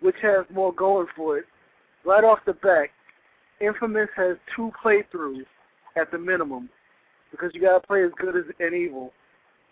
[0.00, 1.44] which has more going for it,
[2.04, 2.88] right off the bat,
[3.60, 5.46] Infamous has two playthroughs
[5.96, 6.68] at the minimum
[7.30, 9.12] because you gotta play as good as an evil.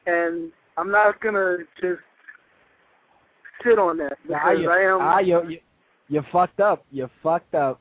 [0.07, 2.01] And I'm not gonna just
[3.65, 5.01] sit on that because ah, you, I am.
[5.01, 5.59] Ah, you, you,
[6.09, 6.85] you fucked up.
[6.91, 7.81] You fucked up.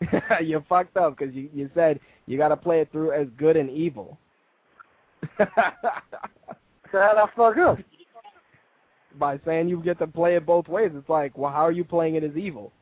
[0.42, 3.70] you fucked up because you you said you gotta play it through as good and
[3.70, 4.18] evil.
[5.38, 5.46] so
[6.92, 7.78] how'd I fuck up?
[9.18, 11.84] By saying you get to play it both ways, it's like, well, how are you
[11.84, 12.72] playing it as evil?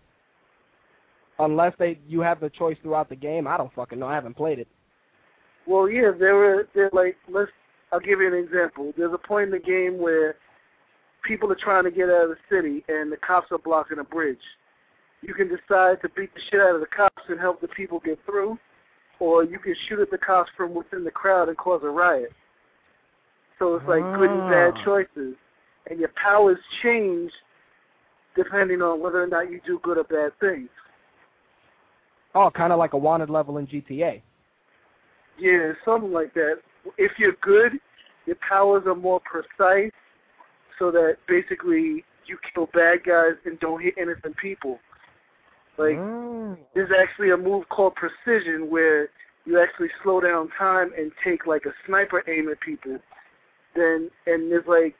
[1.41, 4.07] Unless they you have the choice throughout the game, I don't fucking know.
[4.07, 4.69] I haven't played it.
[5.67, 7.51] Well, yeah, there were they're like let's.
[7.91, 8.93] I'll give you an example.
[8.99, 10.37] There's a point in the game where
[11.29, 14.05] people are trying to get out of the city and the cops are blocking a
[14.05, 14.39] bridge.
[15.21, 18.01] You can decide to beat the shit out of the cops and help the people
[18.01, 18.59] get through,
[19.21, 22.33] or you can shoot at the cops from within the crowd and cause a riot.
[23.59, 24.85] So it's like good and bad Ah.
[24.85, 25.35] choices,
[25.91, 27.31] and your powers change
[28.35, 30.71] depending on whether or not you do good or bad things.
[32.35, 34.23] Oh, kind of like a wanted level in GTA.
[35.37, 36.61] Yeah, something like that.
[36.97, 37.81] If you're good,
[38.27, 39.91] your powers are more precise,
[40.79, 44.79] so that basically you kill bad guys and don't hit innocent people.
[45.77, 46.59] Like Mm.
[46.75, 49.11] there's actually a move called precision where
[49.45, 52.99] you actually slow down time and take like a sniper aim at people.
[53.75, 54.95] Then and there's like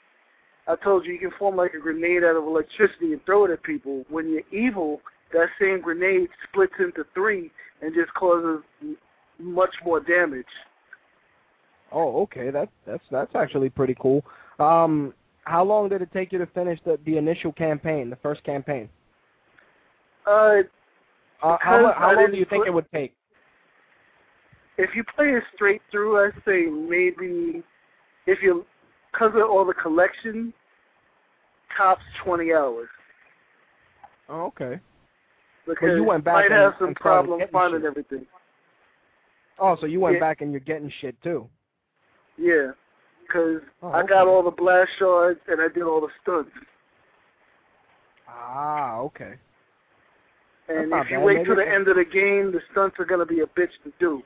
[0.67, 3.51] I told you you can form like a grenade out of electricity and throw it
[3.51, 4.05] at people.
[4.09, 5.01] When you're evil,
[5.33, 7.51] that same grenade splits into three
[7.83, 8.97] and just causes m-
[9.39, 10.47] much more damage.
[11.91, 12.51] Oh, okay.
[12.51, 14.25] That's that's that's actually pretty cool.
[14.59, 15.15] Um,
[15.49, 18.89] how long did it take you to finish the the initial campaign, the first campaign?
[20.27, 20.63] Uh,
[21.43, 23.15] Uh, how how long do you think it would take?
[24.77, 27.63] if you play it straight through, I'd say maybe
[28.27, 28.65] if you
[29.13, 30.53] because of all the collection,
[31.77, 32.89] tops 20 hours.
[34.29, 34.79] Oh, okay.
[35.67, 37.87] Because you went back might and- have some problems finding shit.
[37.87, 38.27] everything.
[39.59, 40.21] Oh, so you went Yeah.
[40.21, 41.49] back and you're getting shit too.
[42.37, 42.73] Yeah,
[43.29, 46.51] because Oh, I got all the blast shards and I did all the stunts.
[48.29, 49.35] Ah, okay.
[50.69, 51.25] And if you bad.
[51.25, 53.93] wait till the end of the game, the stunts are gonna be a bitch to
[53.99, 54.23] do.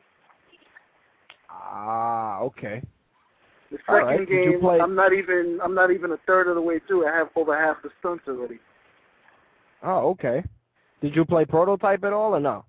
[1.51, 2.83] Ah, okay.
[3.71, 6.61] The second right, game, play- I'm not even I'm not even a third of the
[6.63, 7.07] way through.
[7.07, 8.59] I have over half the stunts already.
[9.83, 10.45] Oh, okay.
[11.01, 12.65] Did you play prototype at all or no?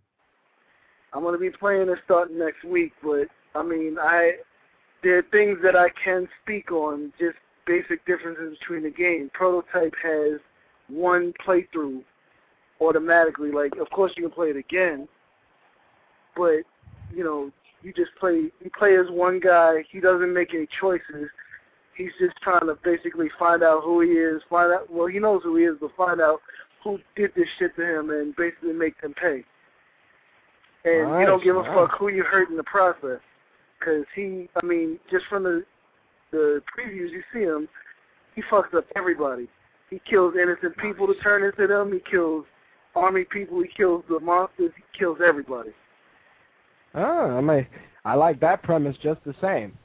[1.14, 4.34] I'm gonna be playing it starting next week, but I mean, I
[5.04, 9.30] there are things that I can speak on, just basic differences between the game.
[9.34, 10.40] Prototype has
[10.88, 12.04] one playthrough
[12.82, 13.52] automatically.
[13.52, 15.08] Like, of course you can play it again,
[16.36, 16.62] but
[17.14, 17.52] you know,
[17.84, 18.52] you just play.
[18.64, 19.84] You play as one guy.
[19.92, 21.30] He doesn't make any choices.
[21.96, 24.42] He's just trying to basically find out who he is.
[24.50, 24.92] Find out.
[24.92, 26.40] Well, he knows who he is, but find out
[26.84, 29.44] who did this shit to him, and basically make them pay.
[30.86, 31.74] And you don't give a nice.
[31.74, 33.20] fuck who you hurt in the process,
[33.84, 34.50] because he.
[34.62, 35.64] I mean, just from the
[36.32, 37.68] the previews you see him,
[38.36, 39.48] he fucks up everybody.
[39.90, 41.92] He kills innocent people to turn into them.
[41.94, 42.46] He kills
[42.96, 43.62] army people.
[43.62, 44.72] He kills the monsters.
[44.76, 45.72] He kills everybody.
[46.96, 47.68] Ah, I mean,
[48.06, 49.78] I like that premise just the same.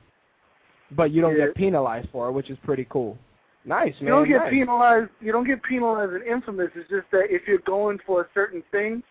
[0.93, 1.47] But you don't Yeah.
[1.47, 3.19] get penalized for it, which is pretty cool.
[3.65, 4.09] Nice, man.
[4.09, 4.51] You don't get nice.
[4.51, 5.11] penalized.
[5.21, 6.71] You don't get penalized in Infamous.
[6.75, 9.03] It's just that if you're going for a certain thing,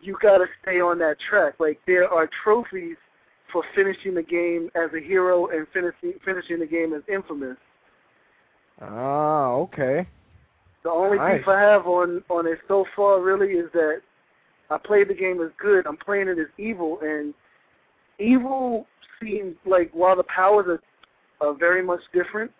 [0.00, 1.54] you got to stay on that track.
[1.58, 2.96] Like there are trophies
[3.52, 7.56] for finishing the game as a hero and finishing finishing the game as Infamous.
[8.80, 10.06] Ah, okay.
[10.82, 11.38] The only Nice.
[11.38, 14.00] beef I have on on it so far really is that
[14.70, 15.86] I played the game as good.
[15.86, 17.32] I'm playing it as evil, and
[18.18, 18.86] evil
[19.20, 20.80] seems like while the powers are
[21.40, 22.50] are very much different,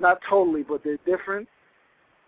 [0.00, 1.48] not totally, but they're different.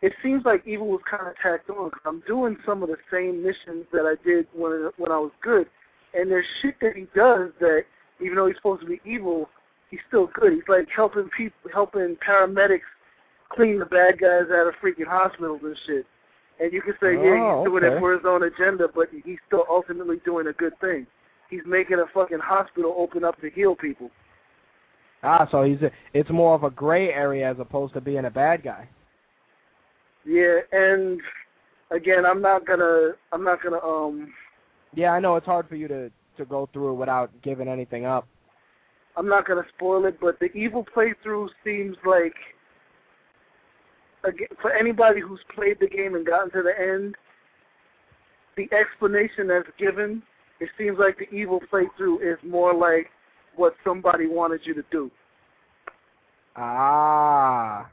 [0.03, 2.99] It seems like evil was kind of tacked on because I'm doing some of the
[3.11, 5.67] same missions that I did when when I was good,
[6.15, 7.85] and there's shit that he does that
[8.25, 9.49] even though he's supposed to be evil,
[9.91, 10.53] he's still good.
[10.53, 12.81] He's like helping people, helping paramedics
[13.51, 16.07] clean the bad guys out of freaking hospitals and shit.
[16.61, 17.97] And you can say, yeah, Oh, he's doing okay.
[17.97, 21.07] it for his own agenda, but he's still ultimately doing a good thing.
[21.51, 24.11] He's making a fucking hospital open up to heal people.
[25.22, 28.31] Ah, so he's a, it's more of a gray area as opposed to being a
[28.31, 28.89] bad guy.
[30.25, 31.20] Yeah, and
[31.91, 34.33] again, I'm not gonna, I'm not gonna, um,
[34.95, 38.05] Yeah, I know it's hard for you to to go through it without giving anything
[38.05, 38.26] up.
[39.16, 42.35] I'm not gonna spoil it, but the evil playthrough seems like,
[44.61, 47.14] for anybody who's played the game and gotten to the end,
[48.57, 50.22] the explanation that's given,
[50.61, 53.09] it seems like the evil playthrough is more like
[53.57, 55.11] what somebody wanted you to do.
[56.57, 57.91] Ah.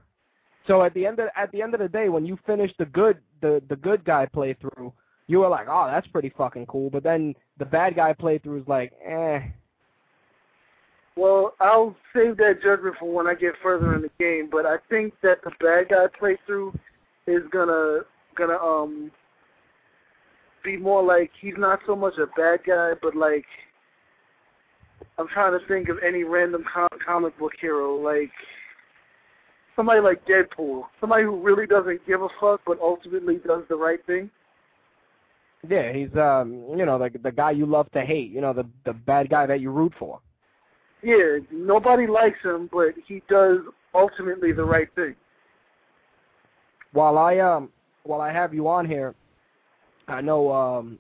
[0.67, 2.85] So at the end of at the end of the day, when you finish the
[2.85, 4.93] good the the good guy playthrough,
[5.31, 6.89] you were like, oh, that's pretty fucking cool.
[6.89, 9.39] But then the bad guy playthrough is like, eh.
[11.15, 14.75] Well, I'll save that judgment for when I get further in the game, but I
[14.89, 16.75] think that the bad guy playthrough
[17.27, 17.99] is gonna
[18.35, 19.09] gonna um
[20.65, 23.45] be more like he's not so much a bad guy, but like
[25.17, 28.31] I'm trying to think of any random com- comic book hero, like
[29.77, 34.05] somebody like Deadpool, somebody who really doesn't give a fuck but ultimately does the right
[34.05, 34.29] thing.
[35.69, 38.31] Yeah, he's um, you know, the the guy you love to hate.
[38.31, 40.19] You know, the the bad guy that you root for.
[41.03, 43.59] Yeah, nobody likes him, but he does
[43.93, 45.15] ultimately the right thing.
[46.93, 47.69] While I um,
[48.03, 49.15] while I have you on here,
[50.07, 50.99] I know um,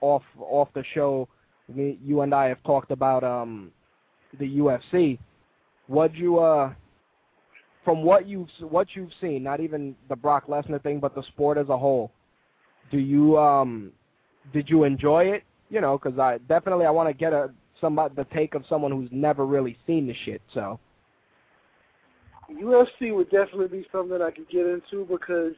[0.00, 1.28] off off the show,
[1.68, 3.70] me, you and I have talked about um,
[4.38, 5.18] the UFC.
[5.86, 6.72] What you uh,
[7.84, 11.58] from what you've what you've seen, not even the Brock Lesnar thing, but the sport
[11.58, 12.10] as a whole,
[12.90, 13.92] do you um,
[14.52, 15.44] did you enjoy it?
[15.68, 18.92] You know, because I definitely I want to get a somebody the take of someone
[18.92, 20.42] who's never really seen the shit.
[20.52, 20.78] So
[22.50, 25.52] UFC would definitely be something I could get into because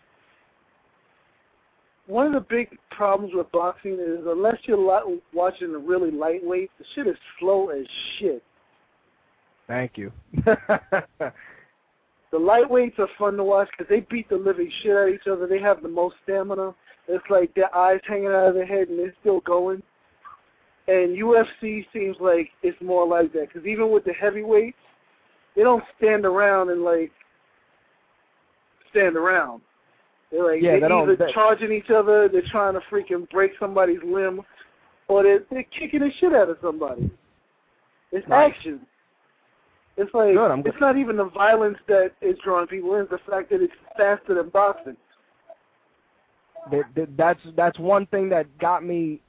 [2.07, 6.71] one of the big problems with boxing is unless you're li- watching the really lightweight,
[6.79, 7.87] the shit is slow as
[8.19, 8.43] shit.
[9.67, 10.13] thank you.
[12.33, 15.27] The lightweights are fun to watch because they beat the living shit out of each
[15.31, 15.47] other.
[15.47, 16.75] They have the most stamina.
[17.09, 19.83] It's like their eyes hanging out of their head and they're still going.
[20.89, 24.77] And UFC seems like it's more like that because even with the heavyweights,
[25.55, 27.13] they don't stand around and like
[28.91, 29.63] stand around.
[30.31, 34.03] They're like Yeah, they're they either charging each other, they're trying to freaking break somebody's
[34.05, 34.41] limb,
[35.09, 37.11] or they're, they're kicking the shit out of somebody.
[38.13, 38.53] It's Nice.
[38.55, 38.81] action.
[39.97, 43.19] It's like Good, it's not even the violence that is drawing people in; it's the
[43.31, 44.97] fact that it's faster than boxing.
[46.71, 49.21] That, that, that's that's one thing that got me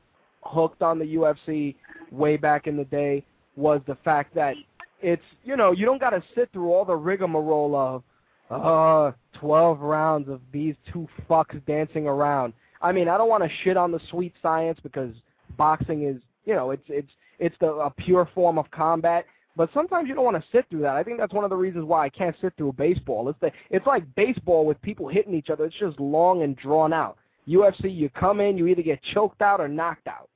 [0.44, 1.76] hooked on the UFC
[2.12, 3.26] way back in the day
[3.56, 4.56] was the fact that
[5.02, 8.04] it's you know you don't got to sit through all the rigmarole of
[8.50, 12.54] uh 12 rounds of these two fucks dancing around.
[12.82, 15.14] I mean, I don't want to shit on the sweet science because
[15.58, 19.26] boxing is you know it's it's it's the a pure form of combat.
[19.56, 20.96] But sometimes you don't want to sit through that.
[20.96, 23.30] I think that's one of the reasons why I can't sit through baseball.
[23.30, 25.66] It's the it's like baseball with people hitting each other.
[25.66, 27.18] It's just long and drawn out.
[27.48, 30.30] UFC, you come in, you either get choked out or knocked out.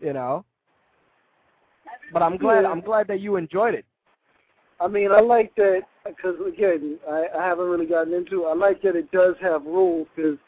[0.00, 0.44] You know.
[2.12, 3.84] But I'm glad I'm glad that you enjoyed it.
[4.80, 8.44] I mean, I like that because again, I, I haven't really gotten into.
[8.44, 8.48] it.
[8.48, 10.38] I like that it does have rules because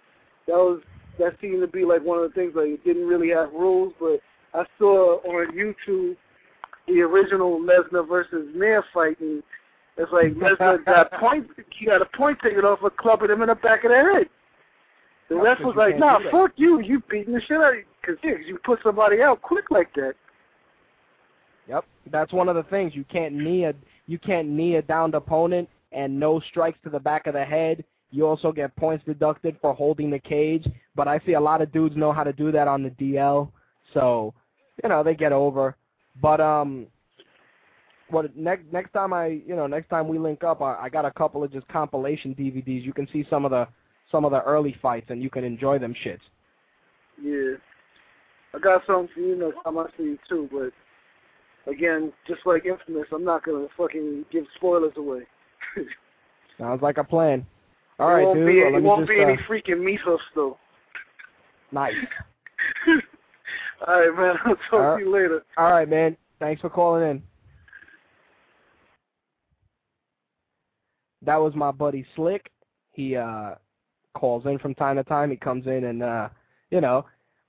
[0.46, 0.80] that was
[1.18, 2.52] that seemed to be like one of the things.
[2.54, 4.20] Like it didn't really have rules, but
[4.54, 6.16] I saw on YouTube
[6.86, 9.42] the original Lesnar versus Mir fight, and
[9.96, 11.48] it's like Lesnar got point.
[11.78, 14.28] He got a point taken off for clubbing him in the back of the head.
[15.28, 16.80] The That's was like, "Nah, fuck you.
[16.80, 19.92] You beating the shit out of you because yeah, you put somebody out quick like
[19.94, 20.14] that."
[21.68, 23.74] Yep, that's one of the things you can't knee a
[24.06, 27.84] you can't knee a downed opponent and no strikes to the back of the head.
[28.10, 30.66] You also get points deducted for holding the cage,
[30.96, 33.50] but I see a lot of dudes know how to do that on the DL,
[33.92, 34.32] so
[34.82, 35.76] you know they get over.
[36.22, 36.86] But um,
[38.08, 41.04] what next next time I you know next time we link up, I, I got
[41.04, 42.82] a couple of just compilation DVDs.
[42.82, 43.68] You can see some of the
[44.10, 46.20] some of the early fights and you can enjoy them shits.
[47.22, 47.56] Yeah.
[48.54, 52.64] I got something for you next time I see you too, but again, just like
[52.64, 55.22] Infamous, I'm not gonna fucking give spoilers away.
[56.58, 57.46] Sounds like a plan.
[57.98, 58.46] All right, won't dude.
[58.46, 60.56] Be, well, it won't just, be uh, any freaking meat hoofs though.
[61.72, 61.94] nice.
[63.86, 64.34] All right, man.
[64.44, 65.44] I'll talk All to you later.
[65.56, 66.16] All right, man.
[66.38, 67.22] Thanks for calling in.
[71.22, 72.50] That was my buddy Slick.
[72.92, 73.54] He uh
[74.18, 75.30] calls in from time to time.
[75.30, 76.28] He comes in and uh
[76.70, 77.06] you know,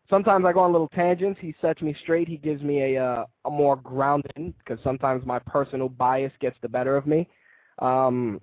[0.09, 1.39] sometimes I go on little tangents.
[1.41, 2.27] He sets me straight.
[2.27, 6.69] He gives me a uh, a more grounded because sometimes my personal bias gets the
[6.69, 7.27] better of me.
[7.79, 8.39] Um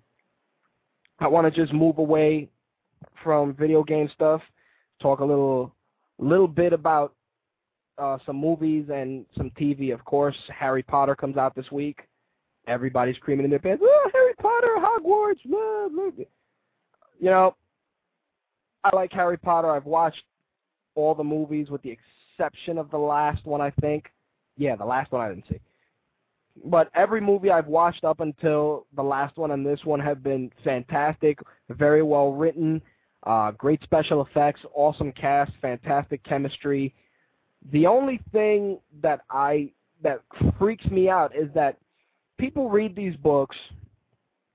[1.19, 2.51] I want to just move away
[3.23, 4.43] from video game stuff,
[5.01, 5.73] talk a little
[6.19, 7.15] little bit about
[7.99, 9.93] uh, some movies and some TV.
[9.93, 12.01] Of course, Harry Potter comes out this week.
[12.67, 16.25] Everybody's screaming in their pants, oh, Harry Potter, Hogwarts, blah, blah.
[17.19, 17.55] You know,
[18.87, 19.71] I like Harry Potter.
[19.71, 20.23] I've watched
[20.95, 21.97] all the movies with the
[22.39, 24.13] exception of the last one, I think.
[24.57, 25.61] Yeah, the last one I didn't see.
[26.65, 30.53] But every movie I've watched up until the last one and this one have been
[30.63, 32.81] fantastic, very well written,
[33.25, 36.95] uh, great special effects, awesome cast, fantastic chemistry.
[37.73, 39.73] The only thing that I
[40.03, 40.21] that
[40.59, 41.77] freaks me out is that
[42.39, 43.57] people read these books,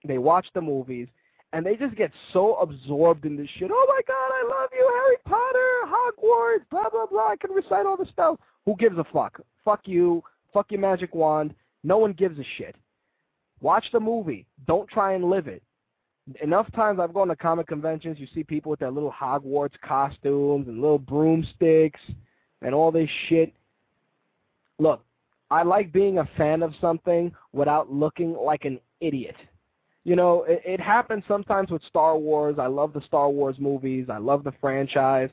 [0.08, 1.08] they watch the movies,
[1.54, 3.70] and they just get so absorbed in this shit.
[3.72, 7.30] Oh my god, I love you, Harry Potter, Hogwarts, blah blah blah.
[7.30, 8.38] I can recite all this stuff.
[8.66, 9.40] Who gives a fuck?
[9.66, 10.24] Fuck you.
[10.54, 11.54] Fuck your magic wand.
[11.84, 12.76] No one gives a shit.
[13.62, 14.46] Watch the movie.
[14.68, 15.64] Don't try and live it.
[16.42, 20.68] Enough times I've gone to comic conventions, you see people with their little Hogwarts costumes
[20.68, 22.00] and little broomsticks
[22.62, 23.54] and all this shit.
[24.78, 25.04] Look,
[25.50, 29.36] I like being a fan of something without looking like an idiot.
[30.04, 32.56] You know, it, it happens sometimes with Star Wars.
[32.60, 34.08] I love the Star Wars movies.
[34.10, 35.30] I love the franchise.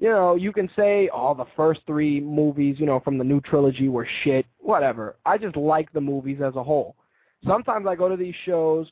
[0.00, 3.40] You know, you can say, oh, the first three movies, you know, from the new
[3.40, 4.46] trilogy were shit.
[4.58, 5.16] Whatever.
[5.26, 6.96] I just like the movies as a whole.
[7.46, 8.90] Sometimes I go to these shows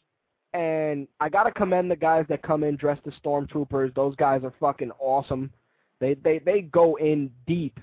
[0.52, 3.94] and I gotta commend the guys that come in dressed as stormtroopers.
[3.94, 5.50] Those guys are fucking awesome.
[6.00, 7.78] They they they go in deep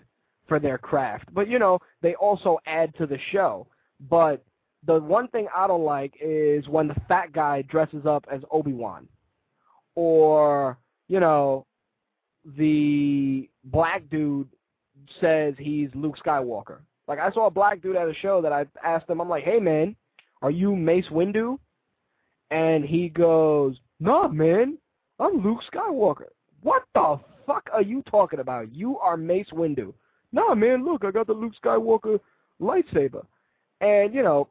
[0.48, 1.34] for their craft.
[1.34, 3.68] But you know, they also add to the show.
[4.10, 4.44] But
[4.86, 9.08] the one thing I don't like is when the fat guy dresses up as Obi-Wan.
[9.96, 11.66] Or, you know,
[12.58, 14.48] the black dude
[15.20, 16.80] says he's Luke Skywalker.
[17.08, 19.44] Like I saw a black dude at a show that I asked him, I'm like,
[19.44, 19.96] "Hey man,
[20.42, 21.58] are you Mace Windu?"
[22.52, 24.78] And he goes, "Nah, man,
[25.20, 26.30] I'm Luke Skywalker."
[26.62, 28.74] What the fuck are you talking about?
[28.74, 29.94] You are Mace Windu.
[30.32, 32.20] Nah, man, look, I got the Luke Skywalker
[32.62, 33.26] lightsaber.
[33.80, 34.48] And, you know,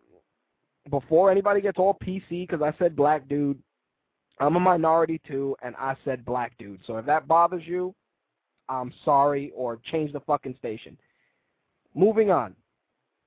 [0.91, 3.59] before anybody gets all PC because I said black dude,
[4.41, 6.81] I'm a minority too, and I said black dude.
[6.87, 7.95] So if that bothers you,
[8.69, 10.97] I'm sorry, or change the fucking station.
[11.95, 12.55] Moving on.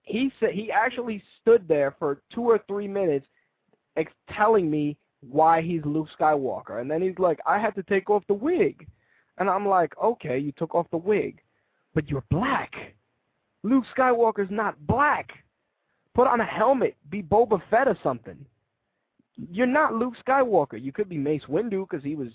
[0.04, 3.26] He said he actually stood there for two or three minutes
[3.96, 6.82] ex- telling me why he's Luke Skywalker.
[6.82, 8.88] And then he's like, I had to take off the wig.
[9.38, 11.40] And I'm like, okay, you took off the wig,
[11.94, 12.72] but you're black.
[13.64, 15.30] Luke Skywalker's not black.
[16.20, 16.98] Put on a helmet.
[17.10, 18.46] Be Boba Fett or something.
[19.38, 20.74] You're not Luke Skywalker.
[20.74, 22.28] You could be Mace Windu because he was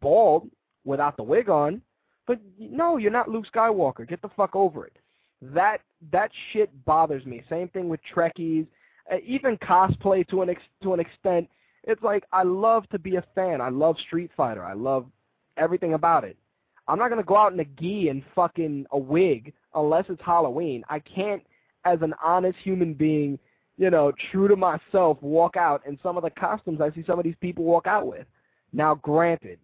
[0.00, 0.50] bald
[0.84, 1.82] without the wig on.
[2.26, 4.08] But no, you're not Luke Skywalker.
[4.08, 4.96] Get the fuck over it.
[5.40, 7.44] That that shit bothers me.
[7.48, 8.66] Same thing with Trekkies,
[9.08, 11.48] uh, even cosplay to an ex, to an extent.
[11.84, 13.60] It's like I love to be a fan.
[13.60, 14.64] I love Street Fighter.
[14.64, 15.06] I love
[15.58, 16.36] everything about it.
[16.88, 20.82] I'm not gonna go out in a gi and fucking a wig unless it's Halloween.
[20.88, 21.44] I can't,
[21.84, 23.38] as an honest human being,
[23.76, 27.18] you know, true to myself, walk out in some of the costumes I see some
[27.18, 28.26] of these people walk out with.
[28.72, 29.58] Now, granted,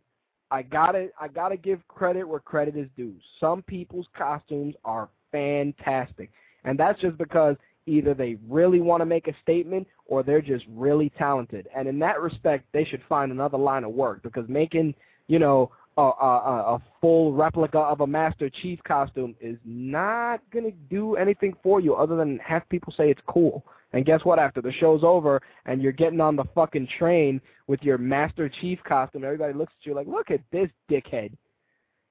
[0.50, 3.14] I gotta I gotta give credit where credit is due.
[3.38, 6.30] Some people's costumes are fantastic,
[6.64, 7.56] and that's just because
[7.86, 11.68] either they really want to make a statement or they're just really talented.
[11.74, 14.94] And in that respect, they should find another line of work because making
[15.26, 15.70] you know
[16.00, 21.54] a, a, a full replica of a Master Chief costume is not gonna do anything
[21.62, 23.64] for you other than have people say it's cool.
[23.92, 24.38] And guess what?
[24.38, 28.78] After the show's over and you're getting on the fucking train with your Master Chief
[28.86, 31.32] costume, everybody looks at you like, look at this dickhead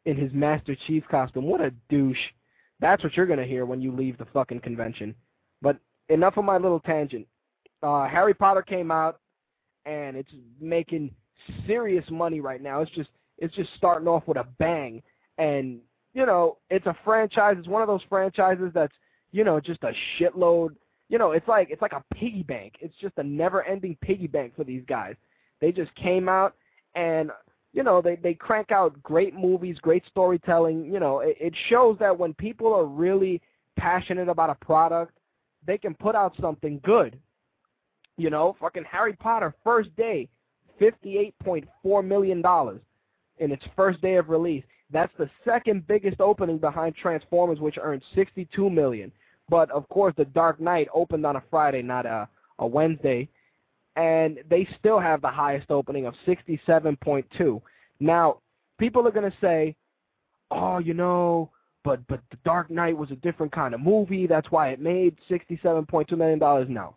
[0.06, 1.46] in his Master Chief costume.
[1.46, 2.18] What a douche.
[2.80, 5.14] That's what you're going to hear when you leave the fucking convention.
[5.62, 5.78] But
[6.10, 7.28] enough of my little tangent.
[7.84, 9.20] Uh, Harry Potter came out,
[9.86, 11.12] and it's making
[11.68, 12.82] serious money right now.
[12.82, 15.02] It's just it's just starting off with a bang.
[15.38, 15.80] And,
[16.14, 17.56] you know, it's a franchise.
[17.58, 18.96] It's one of those franchises that's,
[19.32, 20.76] you know, just a shitload–
[21.10, 22.74] you know, it's like it's like a piggy bank.
[22.82, 25.16] It's just a never-ending piggy bank for these guys.
[25.62, 26.54] They just came out
[26.96, 27.32] and
[27.72, 30.84] you know they they crank out great movies, great storytelling.
[30.84, 33.42] You know, it, it shows that when people are really
[33.78, 35.18] passionate about a product,
[35.66, 37.18] they can put out something good.
[38.18, 40.28] You know, fucking Harry Potter first day,
[40.78, 42.82] fifty-eight point four million dollars
[43.40, 44.64] in its first day of release.
[44.92, 49.12] That's the second biggest opening behind Transformers, which earned sixty-two million.
[49.50, 52.28] But of course, The Dark Knight opened on a Friday, not a
[52.60, 53.30] a Wednesday,
[53.96, 57.62] and they still have the highest opening of 67.2.
[58.00, 58.38] Now,
[58.80, 59.76] people are going to say,
[60.52, 61.50] "Oh, you know,
[61.84, 64.28] but but The Dark Knight was a different kind of movie.
[64.28, 66.96] That's why it made 67.2 million dollars." No.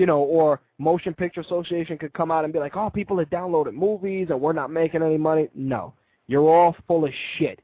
[0.00, 3.26] You know, or Motion Picture Association could come out and be like, "Oh, people are
[3.26, 5.92] downloading movies and we're not making any money." No.
[6.26, 7.60] You're all full of shit.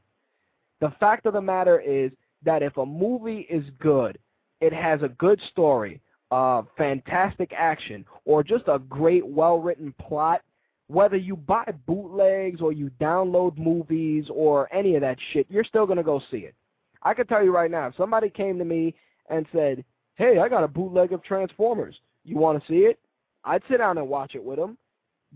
[0.79, 2.11] The fact of the matter is
[2.43, 4.19] that if a movie is good,
[4.61, 10.41] it has a good story, uh, fantastic action, or just a great, well-written plot,
[10.89, 15.87] whether you buy bootlegs or you download movies or any of that shit, you're still
[15.87, 16.53] going to go see it.
[17.01, 18.93] I can tell you right now, if somebody came to me
[19.27, 19.83] and said,
[20.13, 21.99] hey, I got a bootleg of Transformers.
[22.27, 22.99] You want to see it?
[23.43, 24.77] I'd sit down and watch it with them,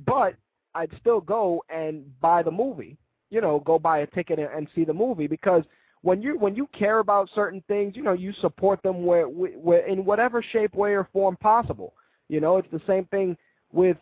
[0.06, 0.36] but
[0.76, 2.98] I'd still go and buy the movie.
[3.30, 5.64] You know, go buy a ticket and see the movie because–
[6.02, 9.86] when you when you care about certain things, you know, you support them where, where
[9.86, 11.94] in whatever shape, way, or form possible.
[12.28, 13.38] You know, it's the same thing
[13.72, 13.98] with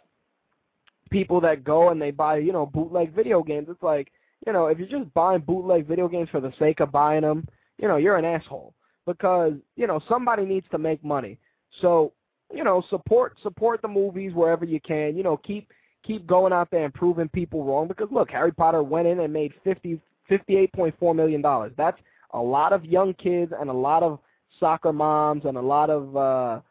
[1.10, 3.68] people that go and they buy, you know, bootleg video games.
[3.70, 4.12] It's like,
[4.46, 7.48] you know, if you're just buying bootleg video games for the sake of buying them,
[7.78, 8.74] you know, you're an asshole
[9.06, 11.38] because you know somebody needs to make money.
[11.82, 12.14] So,
[12.54, 15.16] you know, support support the movies wherever you can.
[15.16, 15.70] You know, keep
[16.04, 19.34] keep going out there and proving people wrong because look, Harry Potter went in and
[19.34, 21.74] made 50 $58.4 million.
[21.76, 22.00] That's
[22.34, 24.20] a lot of young kids and a lot of
[24.60, 26.62] soccer moms and a lot of uh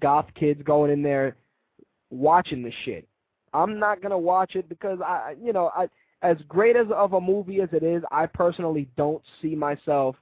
[0.00, 1.36] goth kids going in there
[2.10, 3.08] watching the shit.
[3.52, 5.88] I'm not gonna watch it because I, you know, I
[6.22, 10.16] as great as of a movie as it is, I personally don't see myself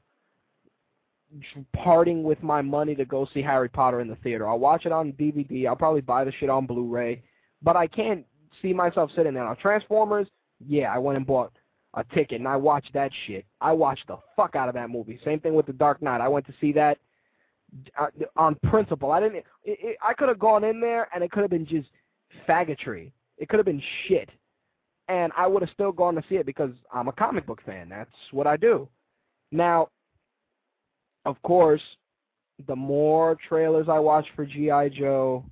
[1.73, 4.49] parting with my money to go see Harry Potter in the theater.
[4.49, 5.67] I'll watch it on DVD.
[5.67, 7.23] I'll probably buy the shit on Blu-ray,
[7.63, 8.25] but I can't
[8.63, 9.45] see myself sitting there.
[9.45, 10.29] Now, Transformers,
[10.67, 11.53] yeah, I went and bought
[11.95, 13.45] a ticket and I watched that shit.
[13.61, 15.19] I watched the fuck out of that movie.
[15.25, 16.21] Same thing with The Dark Knight.
[16.21, 16.99] I went to see that
[17.99, 19.13] uh, on principle.
[19.13, 19.37] I didn't.
[19.37, 21.89] It, it, I could have gone in there and it could have been just
[22.49, 23.13] faggotry.
[23.39, 24.31] It could have been shit,
[25.09, 27.89] and I would have still gone to see it because I'm a comic book fan.
[27.89, 28.89] That's what I do.
[29.53, 29.89] Now,
[31.27, 31.83] of course,
[32.67, 35.45] the more trailers I watch for GI Joe,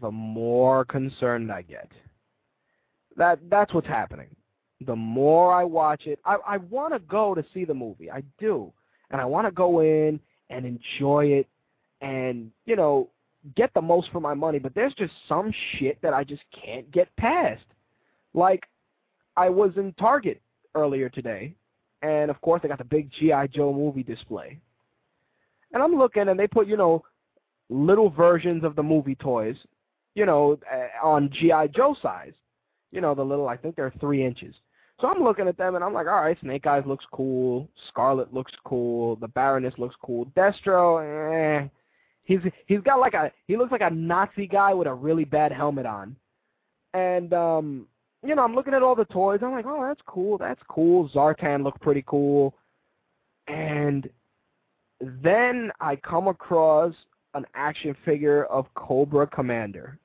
[0.00, 1.88] the more concerned I get.
[3.16, 4.34] That that's what's happening.
[4.84, 8.10] The more I watch it, I I want to go to see the movie.
[8.10, 8.72] I do,
[9.10, 10.18] and I want to go in
[10.50, 11.46] and enjoy it
[12.00, 13.08] and, you know,
[13.56, 16.90] get the most for my money, but there's just some shit that I just can't
[16.90, 17.64] get past.
[18.34, 18.64] Like,
[19.36, 20.40] I was in Target
[20.74, 21.54] earlier today,
[22.02, 23.46] and of course they got the big G.I.
[23.48, 24.60] Joe movie display.
[25.72, 27.02] And I'm looking, and they put, you know,
[27.70, 29.56] little versions of the movie toys,
[30.14, 30.58] you know,
[31.02, 31.68] on G.I.
[31.68, 32.34] Joe size.
[32.90, 34.54] You know, the little, I think they're three inches.
[35.00, 38.32] So I'm looking at them and I'm like, all right, Snake Eyes looks cool, Scarlett
[38.32, 41.68] looks cool, the Baroness looks cool, Destro, eh.
[42.24, 45.50] He's he's got like a he looks like a Nazi guy with a really bad
[45.50, 46.14] helmet on.
[46.94, 47.86] And um
[48.24, 51.08] you know, I'm looking at all the toys, I'm like, oh that's cool, that's cool.
[51.08, 52.54] Zartan looked pretty cool.
[53.48, 54.08] And
[55.02, 56.94] then I come across
[57.34, 59.98] an action figure of Cobra Commander.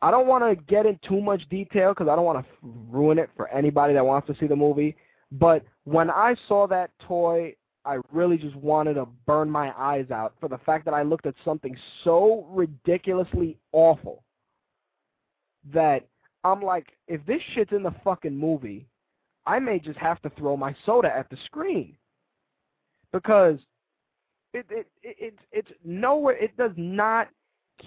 [0.00, 3.18] I don't want to get in too much detail because I don't want to ruin
[3.18, 4.96] it for anybody that wants to see the movie.
[5.32, 10.34] But when I saw that toy, I really just wanted to burn my eyes out
[10.38, 14.22] for the fact that I looked at something so ridiculously awful
[15.72, 16.06] that
[16.44, 18.86] I'm like, if this shit's in the fucking movie,
[19.46, 21.96] I may just have to throw my soda at the screen
[23.12, 23.58] because
[24.54, 26.36] it it, it it's it's nowhere.
[26.36, 27.28] It does not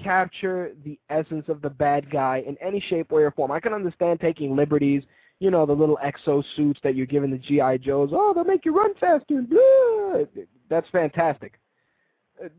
[0.03, 3.51] capture the essence of the bad guy in any shape, way, or form.
[3.51, 5.03] I can understand taking liberties,
[5.39, 8.09] you know, the little exo suits that you're giving the GI Joes.
[8.11, 9.41] Oh, they'll make you run faster.
[9.41, 10.25] Blah.
[10.69, 11.59] That's fantastic.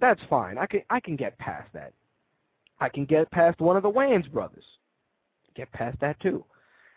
[0.00, 0.58] That's fine.
[0.58, 1.92] I can I can get past that.
[2.80, 4.64] I can get past one of the Wayans brothers.
[5.54, 6.44] Get past that too.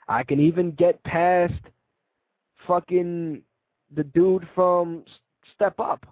[0.08, 1.54] I can even get past
[2.68, 3.42] fucking
[3.96, 5.04] the dude from
[5.56, 6.06] Step Up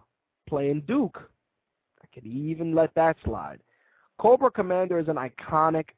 [0.48, 1.30] playing Duke.
[2.02, 3.60] I could even let that slide.
[4.18, 5.90] Cobra Commander is an iconic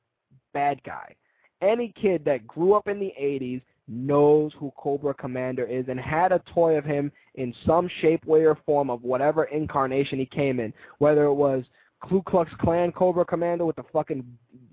[0.53, 1.15] bad guy.
[1.61, 6.31] Any kid that grew up in the 80s knows who Cobra Commander is and had
[6.31, 10.59] a toy of him in some shape, way, or form of whatever incarnation he came
[10.59, 10.73] in.
[10.99, 11.63] Whether it was
[12.07, 14.23] Ku Klux Klan Cobra Commander with the fucking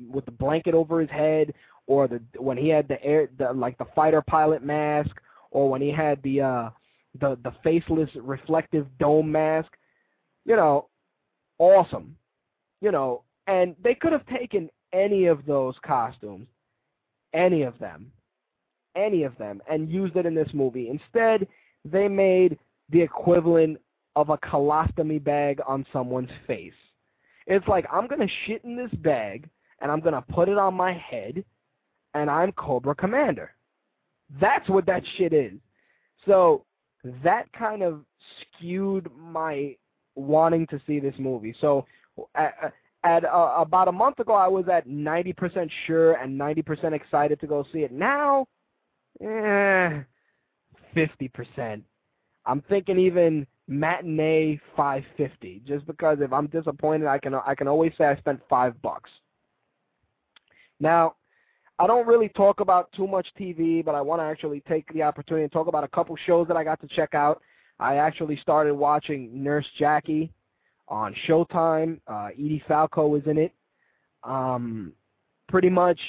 [0.08, 1.52] with the blanket over his head,
[1.86, 5.10] or the when he had the air the like the fighter pilot mask,
[5.50, 6.70] or when he had the uh
[7.20, 9.68] the the faceless reflective dome mask.
[10.44, 10.88] You know,
[11.58, 12.16] awesome.
[12.80, 16.46] You know, and they could have taken any of those costumes,
[17.34, 18.10] any of them,
[18.96, 20.88] any of them, and used it in this movie.
[20.88, 21.46] Instead,
[21.84, 22.58] they made
[22.90, 23.78] the equivalent
[24.14, 26.72] of a colostomy bag on someone's face.
[27.46, 29.48] It's like, I'm going to shit in this bag,
[29.80, 31.44] and I'm going to put it on my head,
[32.14, 33.52] and I'm Cobra Commander.
[34.40, 35.52] That's what that shit is.
[36.26, 36.64] So
[37.22, 38.00] that kind of
[38.40, 39.76] skewed my
[40.14, 41.54] wanting to see this movie.
[41.60, 41.86] So
[42.34, 42.48] uh,
[43.04, 47.46] at uh, about a month ago, I was at 90% sure and 90% excited to
[47.46, 47.92] go see it.
[47.92, 48.46] Now,
[49.20, 50.02] eh,
[50.94, 51.82] 50%.
[52.46, 57.92] I'm thinking even matinee 550, just because if I'm disappointed, I can I can always
[57.98, 59.10] say I spent five bucks.
[60.78, 61.16] Now,
[61.78, 65.02] I don't really talk about too much TV, but I want to actually take the
[65.02, 67.42] opportunity to talk about a couple shows that I got to check out.
[67.78, 70.32] I actually started watching Nurse Jackie
[70.88, 72.00] on Showtime.
[72.06, 73.52] Uh, Edie Falco is in it.
[74.24, 74.92] Um,
[75.48, 76.00] pretty much,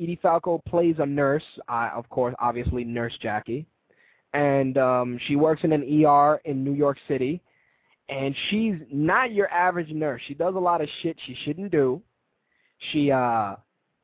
[0.00, 1.42] Edie Falco plays a nurse.
[1.68, 3.66] Uh, of course, obviously, Nurse Jackie,
[4.32, 7.40] and um, she works in an ER in New York City.
[8.08, 10.22] And she's not your average nurse.
[10.28, 12.00] She does a lot of shit she shouldn't do.
[12.92, 13.56] She uh,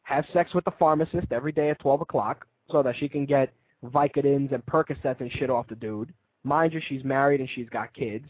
[0.02, 3.52] has sex with the pharmacist every day at 12 o'clock so that she can get
[3.84, 6.12] Vicodins and Percocets and shit off the dude.
[6.44, 8.26] Mind you, she's married and she's got kids.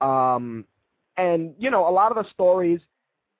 [0.00, 0.64] Um,
[1.16, 2.80] and, you know, a lot of the stories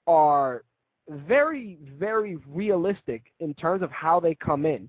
[0.07, 0.65] are
[1.09, 4.89] very, very realistic in terms of how they come in.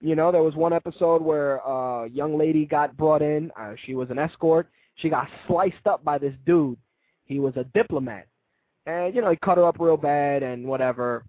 [0.00, 3.50] You know, there was one episode where a young lady got brought in.
[3.58, 4.68] Uh, she was an escort.
[4.96, 6.78] she got sliced up by this dude.
[7.24, 8.26] He was a diplomat.
[8.84, 11.24] And, you know, he cut her up real bad and whatever.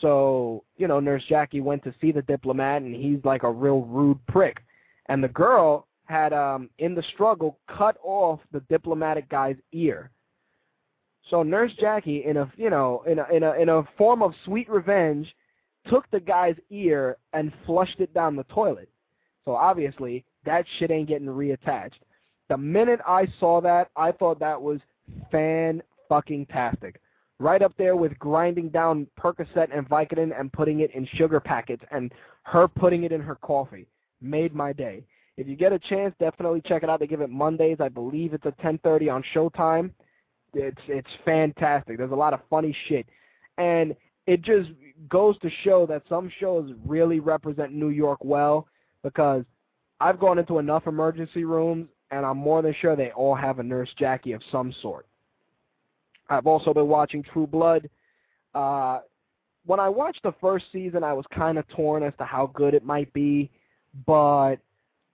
[0.00, 3.82] So, you know, Nurse Jackie went to see the diplomat, and he's like a real
[3.82, 4.62] rude prick.
[5.06, 10.10] And the girl had, um, in the struggle, cut off the diplomatic guy's ear.
[11.30, 14.34] So Nurse Jackie, in a you know, in a in a in a form of
[14.44, 15.32] sweet revenge,
[15.88, 18.88] took the guy's ear and flushed it down the toilet.
[19.44, 22.00] So obviously that shit ain't getting reattached.
[22.48, 24.80] The minute I saw that, I thought that was
[25.30, 27.00] fan fucking tastic
[27.38, 31.82] right up there with grinding down Percocet and Vicodin and putting it in sugar packets
[31.90, 32.12] and
[32.44, 33.86] her putting it in her coffee.
[34.20, 35.04] Made my day.
[35.36, 37.00] If you get a chance, definitely check it out.
[37.00, 37.78] They give it Mondays.
[37.80, 39.90] I believe it's at 10:30 on Showtime.
[40.54, 41.96] It's it's fantastic.
[41.98, 43.06] There's a lot of funny shit,
[43.58, 44.70] and it just
[45.08, 48.68] goes to show that some shows really represent New York well
[49.02, 49.44] because
[50.00, 53.62] I've gone into enough emergency rooms and I'm more than sure they all have a
[53.62, 55.06] Nurse Jackie of some sort.
[56.28, 57.88] I've also been watching True Blood.
[58.54, 59.00] Uh,
[59.64, 62.74] when I watched the first season, I was kind of torn as to how good
[62.74, 63.50] it might be,
[64.06, 64.56] but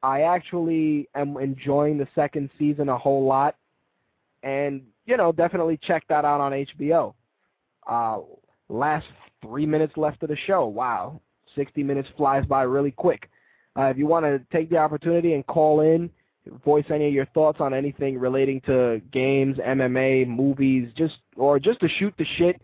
[0.02, 3.56] I actually am enjoying the second season a whole lot,
[4.42, 7.14] and you know, definitely check that out on HBO.
[7.86, 8.20] Uh,
[8.68, 9.06] last
[9.42, 10.66] three minutes left of the show.
[10.66, 11.20] Wow,
[11.54, 13.28] 60 minutes flies by really quick.
[13.76, 16.10] Uh, if you want to take the opportunity and call in,
[16.64, 21.80] voice any of your thoughts on anything relating to games, MMA, movies, just or just
[21.80, 22.62] to shoot the shit,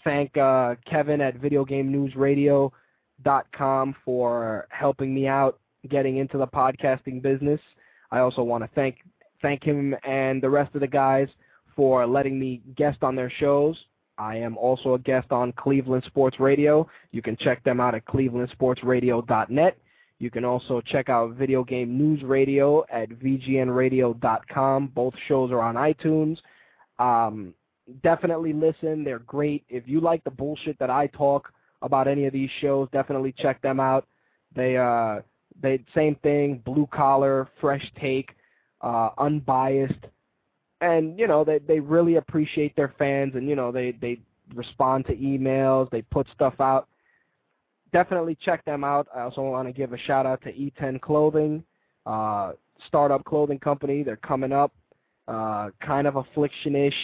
[0.05, 5.59] thank uh, Kevin at VideoGameNewsRadio.com for helping me out
[5.89, 7.61] getting into the podcasting business.
[8.11, 8.97] I also want to thank
[9.43, 11.29] thank him and the rest of the guys
[11.77, 13.77] for letting me guest on their shows.
[14.17, 16.89] I am also a guest on Cleveland Sports Radio.
[17.11, 19.79] You can check them out at clevelandsportsradio.net.
[20.21, 24.87] You can also check out Video Game News Radio at vgnradio.com.
[24.95, 26.39] Both shows are on iTunes.
[26.99, 27.55] Um,
[28.03, 29.03] definitely listen.
[29.03, 29.65] They're great.
[29.69, 33.61] If you like the bullshit that I talk about any of these shows, definitely check
[33.63, 34.07] them out.
[34.55, 35.21] They uh
[35.61, 38.31] they same thing, blue collar, fresh take
[38.85, 40.07] uh, unbiased,
[40.83, 44.21] and you know they they really appreciate their fans, and you know they they
[44.55, 46.87] respond to emails, they put stuff out.
[47.93, 49.09] Definitely check them out.
[49.15, 51.65] I also want to give a shout out to E10 Clothing,
[52.05, 52.53] uh,
[52.87, 54.03] startup clothing company.
[54.03, 54.73] They're coming up,
[55.29, 56.95] uh, kind of affliction-ish,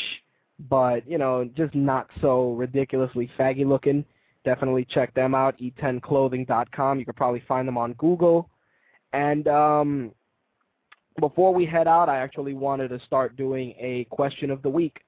[0.69, 4.05] but you know just not so ridiculously faggy looking.
[4.45, 5.59] Definitely check them out.
[5.59, 6.99] E10clothing.com.
[6.99, 8.49] You could probably find them on Google.
[9.13, 10.13] And um,
[11.19, 15.01] before we head out, I actually wanted to start doing a question of the week.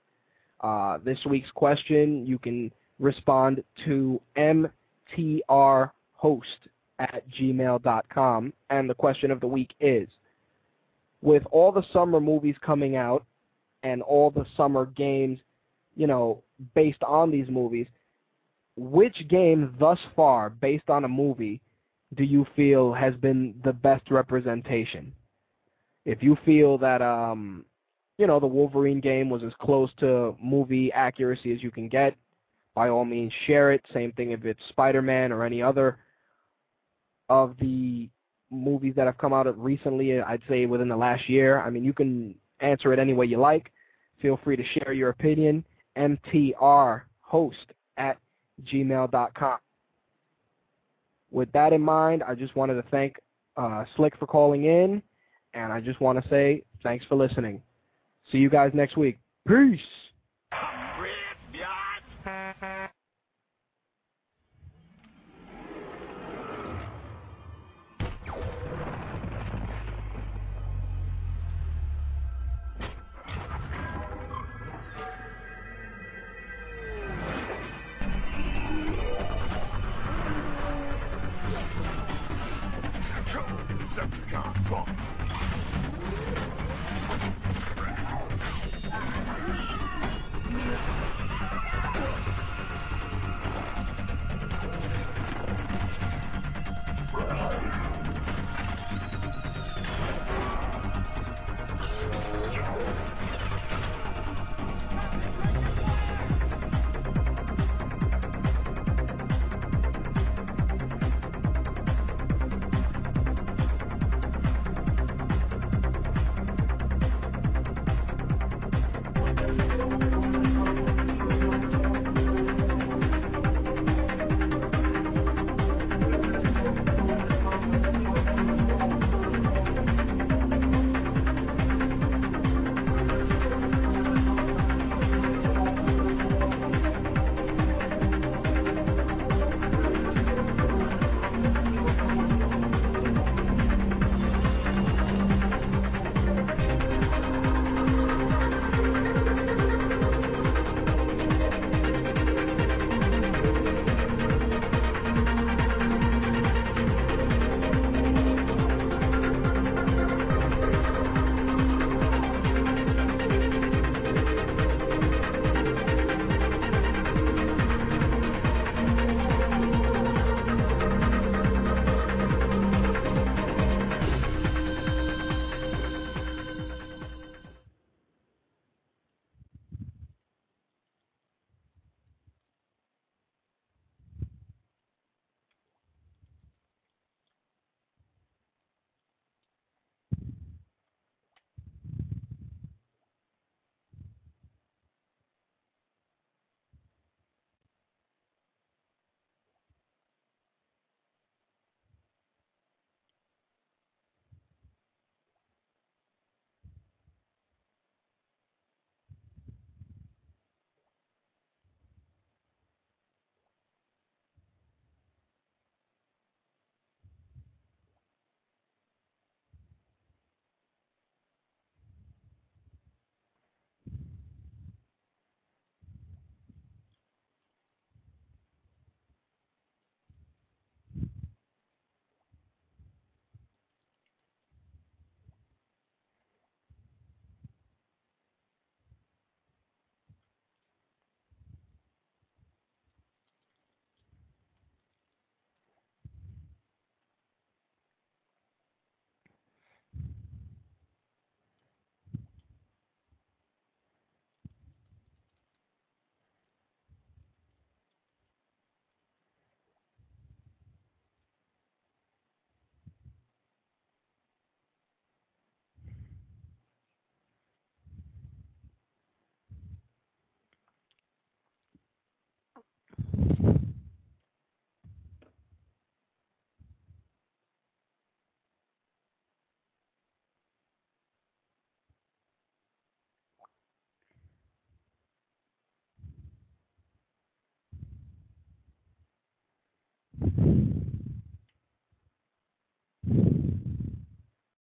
[0.61, 5.91] Uh, this week's question, you can respond to mtrhost
[6.99, 8.53] at gmail.com.
[8.71, 10.09] And the question of the week is,
[11.21, 13.25] with all the summer movies coming out
[13.83, 15.39] and all the summer games,
[15.95, 16.43] you know,
[16.75, 17.87] based on these movies,
[18.77, 21.61] which game thus far, based on a movie,
[22.15, 25.13] do you feel has been the best representation?
[26.05, 27.65] If you feel that um
[28.19, 32.15] you know the Wolverine game was as close to movie accuracy as you can get,
[32.75, 33.83] by all means share it.
[33.93, 35.99] Same thing if it's Spider-Man or any other
[37.29, 38.09] of the
[38.51, 41.61] movies that have come out recently, I'd say within the last year.
[41.61, 43.73] I mean, you can answer it any way you like.
[44.21, 45.65] Feel free to share your opinion.
[45.97, 48.19] MTR host at
[48.65, 49.59] gmail.com.
[51.31, 53.17] With that in mind, I just wanted to thank
[53.57, 55.03] uh, Slick for calling in.
[55.55, 57.63] And I just want to say thanks for listening.
[58.31, 59.19] See you guys next week.
[59.47, 59.81] Peace.